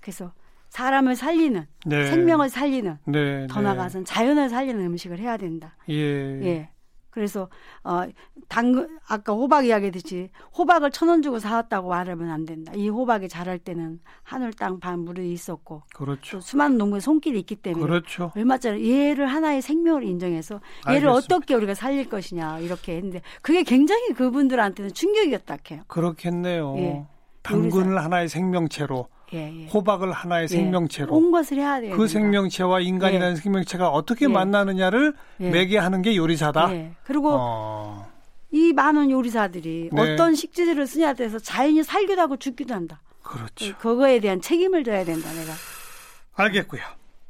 그래서 0.00 0.32
사람을 0.78 1.14
살리는 1.14 1.66
네. 1.86 2.06
생명을 2.06 2.48
살리는 2.48 2.98
네, 3.06 3.46
더 3.46 3.60
네. 3.60 3.68
나가서는 3.68 4.04
자연을 4.04 4.48
살리는 4.48 4.84
음식을 4.84 5.20
해야 5.20 5.36
된다. 5.36 5.76
예. 5.88 5.94
예. 6.44 6.70
그래서 7.10 7.48
어 7.84 8.02
당근 8.48 8.98
아까 9.06 9.32
호박 9.34 9.66
이야기했듯이 9.66 10.30
호박을 10.58 10.90
천 10.90 11.08
원 11.08 11.22
주고 11.22 11.38
사왔다고 11.38 11.90
말하면 11.90 12.28
안 12.28 12.44
된다. 12.44 12.72
이 12.74 12.88
호박이 12.88 13.28
자랄 13.28 13.60
때는 13.60 14.00
하늘 14.24 14.52
땅 14.52 14.80
반 14.80 14.98
물이 15.04 15.30
있었고 15.32 15.82
그렇죠. 15.94 16.38
또 16.38 16.40
수많은 16.40 16.76
농부의 16.76 17.00
손길이 17.00 17.38
있기 17.38 17.54
때문에 17.54 17.86
그렇죠. 17.86 18.32
얼마 18.34 18.58
전에 18.58 18.82
얘를 18.84 19.28
하나의 19.28 19.62
생명을 19.62 20.02
인정해서 20.02 20.56
얘를 20.88 21.08
알겠습니다. 21.08 21.36
어떻게 21.36 21.54
우리가 21.54 21.74
살릴 21.74 22.08
것이냐 22.08 22.58
이렇게 22.58 22.96
했는데 22.96 23.22
그게 23.42 23.62
굉장히 23.62 24.08
그분들한테는 24.08 24.92
충격이었다 24.92 25.56
해요. 25.70 25.82
그렇겠네요. 25.86 26.74
예. 26.78 27.06
당근을 27.42 28.02
하나의 28.02 28.28
생명체로 28.28 29.06
예, 29.32 29.62
예. 29.62 29.66
호박을 29.66 30.12
하나의 30.12 30.44
예. 30.44 30.46
생명체로 30.48 31.14
온 31.14 31.30
것을 31.30 31.58
해야 31.58 31.80
돼요. 31.80 31.96
그 31.96 32.06
생명체와 32.06 32.80
인간이라는 32.80 33.32
예. 33.32 33.36
생명체가 33.40 33.88
어떻게 33.88 34.26
예. 34.26 34.28
만나느냐를 34.28 35.14
매개하는 35.38 36.02
게 36.02 36.16
요리사다. 36.16 36.70
그리고 37.04 37.30
어. 37.32 38.06
이 38.50 38.72
많은 38.72 39.10
요리사들이 39.10 39.90
네. 39.92 40.00
어떤 40.00 40.34
식재료를 40.34 40.86
쓰냐에 40.86 41.14
대해서 41.14 41.38
자연이 41.38 41.82
살기도 41.82 42.20
하고 42.20 42.36
죽기도 42.36 42.74
한다. 42.74 43.00
그렇죠. 43.22 43.76
그거에 43.78 44.20
대한 44.20 44.40
책임을 44.40 44.84
져야 44.84 45.04
된다, 45.04 45.32
내가. 45.32 45.52
알겠고요. 46.34 46.82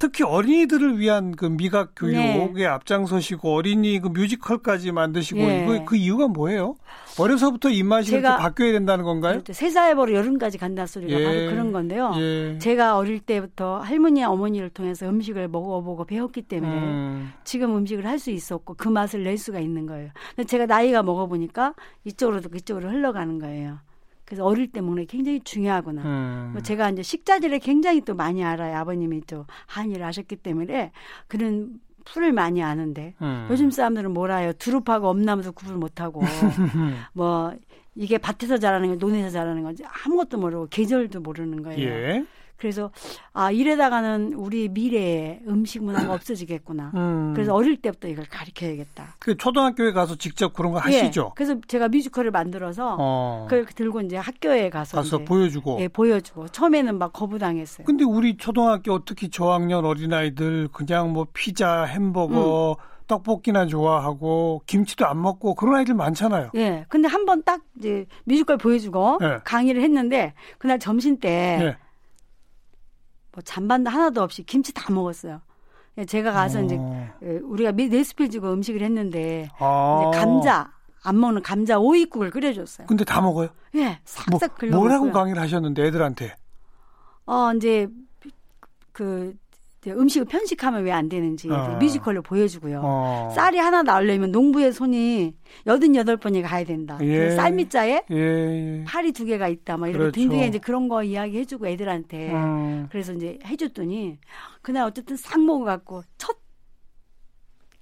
특히 0.05 0.23
어린이들을 0.23 0.99
위한 0.99 1.33
그 1.35 1.47
미각 1.47 1.93
교육에 1.97 2.53
네. 2.53 2.67
앞장서시고 2.67 3.55
어린이 3.55 3.99
그 4.01 4.09
뮤지컬까지 4.09 4.93
만드시고 4.93 5.41
네. 5.41 5.65
이거 5.65 5.83
그 5.87 5.97
이유가 5.97 6.29
뭐예요? 6.29 6.75
어려서부터 7.19 7.71
입맛이 7.71 8.13
이렇게 8.13 8.29
바뀌어야 8.29 8.73
된다는 8.73 9.05
건가요? 9.05 9.41
세 9.51 9.71
살 9.71 9.95
버로 9.97 10.13
여름까지 10.13 10.59
간다 10.59 10.85
소리가 10.85 11.19
예. 11.19 11.25
바로 11.25 11.37
그런 11.51 11.73
건데요. 11.73 12.13
예. 12.17 12.59
제가 12.59 12.99
어릴 12.99 13.19
때부터 13.21 13.79
할머니 13.79 14.23
어머니를 14.23 14.69
통해서 14.69 15.09
음식을 15.09 15.49
먹어보고 15.49 16.05
배웠기 16.05 16.43
때문에 16.43 16.73
음. 16.75 17.33
지금 17.45 17.75
음식을 17.77 18.05
할 18.07 18.19
수 18.19 18.31
있었고 18.31 18.75
그 18.75 18.89
맛을 18.89 19.25
낼 19.25 19.39
수가 19.39 19.59
있는 19.59 19.87
거예요. 19.87 20.11
근데 20.37 20.47
제가 20.47 20.67
나이가 20.67 21.03
먹어보니까 21.03 21.75
이쪽으로도 22.05 22.51
그쪽으로 22.51 22.91
흘러가는 22.91 23.39
거예요. 23.39 23.79
그래서 24.25 24.45
어릴 24.45 24.71
때 24.71 24.81
먹는 24.81 25.05
게 25.05 25.17
굉장히 25.17 25.41
중요하구나. 25.41 26.03
음. 26.03 26.51
뭐 26.53 26.63
제가 26.63 26.91
이제 26.91 27.03
식자재를 27.03 27.59
굉장히 27.59 28.01
또 28.01 28.15
많이 28.15 28.43
알아요. 28.43 28.77
아버님이 28.79 29.23
또 29.27 29.47
한의를 29.67 30.05
하셨기 30.07 30.37
때문에 30.37 30.93
그런 31.27 31.81
풀을 32.05 32.33
많이 32.33 32.63
아는데 32.63 33.15
음. 33.23 33.47
요즘 33.51 33.71
사람들은 33.71 34.13
뭐라요? 34.13 34.53
두릅하고 34.55 35.09
엄나무도 35.09 35.53
구분 35.53 35.81
못하고 35.81 36.21
뭐 37.13 37.55
이게 37.95 38.19
밭에서 38.19 38.59
자라는 38.59 38.89
건 38.89 38.99
논에서 38.99 39.31
자라는 39.31 39.63
건지 39.63 39.85
아무것도 40.05 40.39
모르고 40.39 40.69
계절도 40.71 41.21
모르는 41.21 41.63
거예요. 41.63 41.89
예. 41.89 42.25
그래서 42.57 42.91
아 43.33 43.51
이래다가는 43.51 44.33
우리 44.35 44.69
미래에 44.69 45.41
음식 45.49 45.83
문화가 45.83 46.15
없어지겠구나. 46.15 46.93
음. 46.95 47.33
그래서 47.35 47.53
어릴 47.55 47.77
때부터 47.77 48.09
이걸 48.09 48.25
가르쳐야겠다. 48.27 49.17
그 49.19 49.37
초등학교에 49.37 49.93
가서 49.93 50.15
직접 50.17 50.53
그런 50.55 50.73
거 50.73 50.79
예. 50.89 50.99
하시죠? 50.99 51.27
예. 51.31 51.33
그래서 51.35 51.57
제가 51.67 51.89
뮤지컬을 51.89 52.31
만들어서 52.31 52.97
어. 52.99 53.47
그걸 53.51 53.67
들고 53.67 54.01
이제 54.03 54.17
학교에 54.17 54.71
가서 54.71 54.97
가서 54.99 55.19
보여주고 55.19 55.79
예, 55.81 55.89
보여주고 55.89 56.49
처음에는 56.49 56.97
막 56.99 57.13
거부당했어요. 57.13 57.85
근데 57.87 58.05
우리 58.05 58.37
초등학교 58.37 59.05
특히 59.05 59.29
저학년 59.31 59.85
어린아이들 59.85 60.69
그냥 60.73 61.13
뭐 61.13 61.27
피자, 61.33 61.85
햄버거 61.85 62.77
음. 62.79 62.95
떡볶이나 63.07 63.67
좋아하고 63.67 64.63
김치도 64.65 65.07
안 65.07 65.21
먹고 65.21 65.55
그런 65.57 65.75
아이들 65.75 65.95
많잖아요. 65.95 66.53
예. 66.55 66.87
근데 66.89 67.07
한 67.09 67.27
번 67.27 67.43
딱 67.43 67.61
이제 67.79 68.07
뮤지컬 68.25 68.57
보여주고 68.57 69.19
예. 69.23 69.41
강의를 69.45 69.83
했는데 69.83 70.33
그날 70.57 70.79
점심 70.79 71.19
때 71.19 71.59
예. 71.61 71.77
뭐 73.35 73.43
잔반도 73.43 73.91
하나도 73.91 74.23
없이 74.23 74.45
김치 74.45 74.73
다 74.73 74.93
먹었어요. 74.93 75.41
예, 75.99 76.05
제가 76.05 76.33
가서 76.33 76.61
어. 76.61 76.63
이제 76.63 76.79
예, 77.23 77.39
우리가 77.39 77.73
네스필 77.73 78.31
주고 78.31 78.53
음식을 78.53 78.81
했는데 78.83 79.49
아. 79.59 80.11
이제 80.11 80.19
감자 80.19 80.73
안 81.03 81.21
먹는 81.21 81.43
감자 81.43 81.79
오이국을 81.79 82.31
끓여줬어요. 82.31 82.87
근데 82.87 83.05
다 83.05 83.21
먹어요? 83.21 83.49
예, 83.75 83.99
싹싹 84.05 84.57
뭐. 84.71 84.79
뭐라고 84.81 85.13
강의를 85.13 85.41
하셨는데 85.43 85.87
애들한테? 85.87 86.37
어 87.27 87.53
이제 87.55 87.89
그 88.93 89.35
음식을 89.93 90.27
편식하면 90.27 90.83
왜 90.85 90.95
안 90.95 91.09
되는지 91.09 91.51
어. 91.51 91.77
뮤지컬로 91.81 92.23
보여주고요. 92.23 92.81
어. 92.85 93.31
쌀이 93.35 93.59
하나 93.59 93.83
나오려면 93.83 94.31
농부의 94.31 94.73
손이 94.73 95.35
여든 95.67 95.97
여덟 95.97 96.17
번이 96.17 96.41
가야 96.43 96.65
된다. 96.65 96.97
예. 97.01 97.29
그 97.29 97.35
쌀밑자에 97.37 98.03
예, 98.11 98.17
예. 98.17 98.85
팔이 98.87 99.13
두 99.13 99.25
개가 99.25 99.49
있다. 99.49 99.77
뭐 99.77 99.89
이런 99.89 99.99
그렇죠. 99.99 100.13
등등의 100.21 100.49
이제 100.49 100.59
그런 100.59 100.89
거 100.89 101.03
이야기해주고 101.03 101.67
애들한테 101.67 102.33
음. 102.33 102.87
그래서 102.91 103.13
이제 103.13 103.39
해줬더니 103.45 104.19
그날 104.63 104.85
어쨌든 104.85 105.17
싹 105.17 105.41
먹어갖고 105.45 106.03
첫 106.17 106.37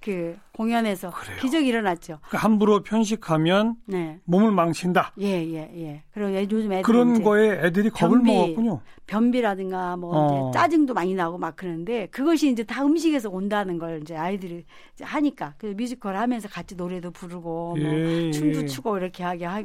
그 0.03 0.37
공연에서 0.51 1.11
그래요. 1.11 1.37
기적이 1.39 1.67
일어났죠. 1.67 2.19
그러니까 2.27 2.37
함부로 2.39 2.83
편식하면 2.83 3.75
네. 3.85 4.19
몸을 4.25 4.51
망친다. 4.51 5.13
예, 5.21 5.27
예, 5.27 5.71
예. 5.77 6.03
그리고 6.13 6.35
요즘 6.35 6.73
애들 6.73 6.83
그런 6.83 7.23
거에 7.23 7.65
애들이 7.65 7.89
겁을 7.89 8.17
변비, 8.17 8.33
먹었군요. 8.33 8.81
변비라든가 9.07 9.95
뭐 9.95 10.11
어. 10.49 10.51
짜증도 10.51 10.93
많이 10.93 11.13
나고 11.15 11.37
막 11.37 11.55
그러는데 11.55 12.07
그것이 12.07 12.51
이제 12.51 12.63
다 12.63 12.83
음식에서 12.85 13.29
온다는 13.29 13.79
걸 13.79 14.01
이제 14.01 14.15
아이들이 14.17 14.65
이제 14.93 15.05
하니까 15.05 15.53
그 15.57 15.67
뮤지컬 15.77 16.17
하면서 16.17 16.49
같이 16.49 16.75
노래도 16.75 17.11
부르고 17.11 17.77
뭐 17.77 17.79
예, 17.79 18.23
뭐 18.23 18.31
춤도 18.31 18.61
예. 18.63 18.65
추고 18.65 18.97
이렇게 18.97 19.23
하게 19.23 19.45
하, 19.45 19.63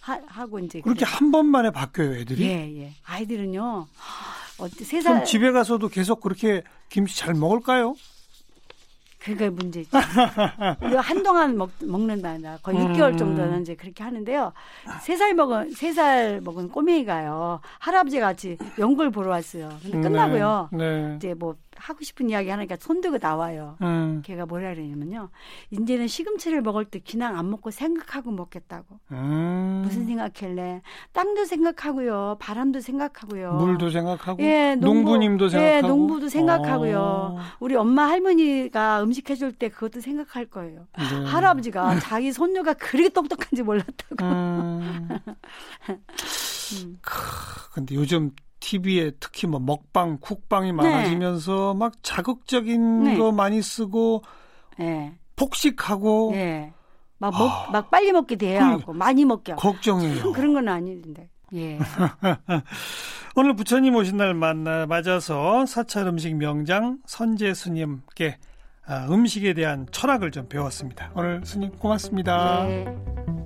하, 0.00 0.18
하 0.26 0.46
고 0.46 0.58
이제 0.60 0.80
그렇게 0.80 1.04
그래. 1.04 1.10
한 1.14 1.30
번만에 1.30 1.70
바뀌어요, 1.70 2.14
애들이? 2.16 2.42
예, 2.44 2.80
예. 2.82 2.92
아이들은요. 3.04 3.60
어, 4.60 4.68
세 4.68 5.02
살. 5.02 5.22
집에 5.26 5.52
가서도 5.52 5.88
계속 5.88 6.20
그렇게 6.22 6.62
김치 6.88 7.14
잘 7.18 7.34
먹을까요? 7.34 7.94
그게 9.28 9.50
문제지. 9.50 9.90
이거 10.86 11.00
한동안 11.00 11.58
먹, 11.58 11.70
먹는다. 11.84 12.58
거의 12.62 12.78
음. 12.78 12.92
6개월 12.92 13.18
정도는 13.18 13.60
이제 13.60 13.74
그렇게 13.74 14.02
하는데요. 14.02 14.52
3살 15.04 15.34
먹은, 15.34 15.70
3살 15.70 16.42
먹은 16.42 16.70
꼬맹이가요. 16.70 17.60
할아버지 17.78 18.20
같이 18.20 18.56
연극을 18.78 19.10
보러 19.10 19.30
왔어요. 19.30 19.68
근데 19.82 20.00
끝나고요. 20.00 20.70
네. 20.72 20.78
네. 20.78 21.16
이제 21.16 21.34
뭐 21.34 21.54
하고 21.78 22.04
싶은 22.04 22.30
이야기 22.30 22.50
하니까 22.50 22.76
손들고 22.78 23.18
나와요. 23.20 23.76
음. 23.82 24.22
걔가 24.24 24.46
뭐라 24.46 24.74
그러냐면요. 24.74 25.30
이제는 25.70 26.08
시금치를 26.08 26.62
먹을 26.62 26.84
때 26.84 27.00
그냥 27.00 27.38
안 27.38 27.50
먹고 27.50 27.70
생각하고 27.70 28.30
먹겠다고. 28.30 28.98
음. 29.12 29.82
무슨 29.84 30.06
생각할래? 30.06 30.82
땅도 31.12 31.44
생각하고요. 31.44 32.36
바람도 32.40 32.80
생각하고요. 32.80 33.54
물도 33.54 33.90
생각하고. 33.90 34.42
예, 34.42 34.74
농부, 34.74 35.16
님도 35.16 35.46
예, 35.46 35.48
생각하고. 35.50 35.76
예, 35.76 35.80
농부도 35.80 36.28
생각하고요. 36.28 36.98
어. 36.98 37.38
우리 37.60 37.76
엄마 37.76 38.08
할머니가 38.08 39.02
음식 39.02 39.30
해줄 39.30 39.52
때 39.52 39.68
그것도 39.68 40.00
생각할 40.00 40.46
거예요. 40.46 40.86
네. 40.98 41.24
할아버지가 41.24 41.98
자기 42.00 42.32
손녀가 42.32 42.74
그렇게 42.74 43.08
똑똑한지 43.08 43.62
몰랐다고. 43.62 44.16
음. 44.24 45.08
음. 45.88 46.98
근데 47.72 47.94
요즘 47.94 48.32
TV에 48.60 49.12
특히 49.20 49.46
뭐 49.46 49.60
먹방, 49.60 50.18
쿡방이 50.18 50.68
네. 50.68 50.72
많아지면서 50.72 51.72
네. 51.74 51.78
막 51.78 51.92
자극적인 52.02 53.04
네. 53.04 53.18
거 53.18 53.32
많이 53.32 53.62
쓰고 53.62 54.22
네. 54.78 55.14
폭식하고 55.36 56.30
네. 56.32 56.72
막, 57.18 57.32
먹, 57.36 57.46
아. 57.46 57.70
막 57.70 57.90
빨리 57.90 58.12
먹게 58.12 58.36
돼야 58.36 58.66
하고 58.66 58.86
그 58.86 58.90
많이 58.92 59.24
먹게 59.24 59.52
하고. 59.52 59.60
걱정해요. 59.60 60.32
그런 60.32 60.54
건 60.54 60.68
아닌데. 60.68 61.28
예. 61.54 61.78
오늘 63.36 63.54
부처님 63.54 63.94
오신 63.94 64.16
날 64.16 64.34
만나 64.34 64.86
맞아서 64.86 65.64
사찰 65.66 66.06
음식 66.06 66.34
명장 66.34 66.98
선제 67.06 67.54
스님께 67.54 68.38
아, 68.86 69.06
음식에 69.10 69.54
대한 69.54 69.86
철학을 69.90 70.30
좀 70.30 70.48
배웠습니다. 70.48 71.10
오늘 71.14 71.42
스님 71.44 71.70
고맙습니다. 71.72 72.64
네. 72.64 73.37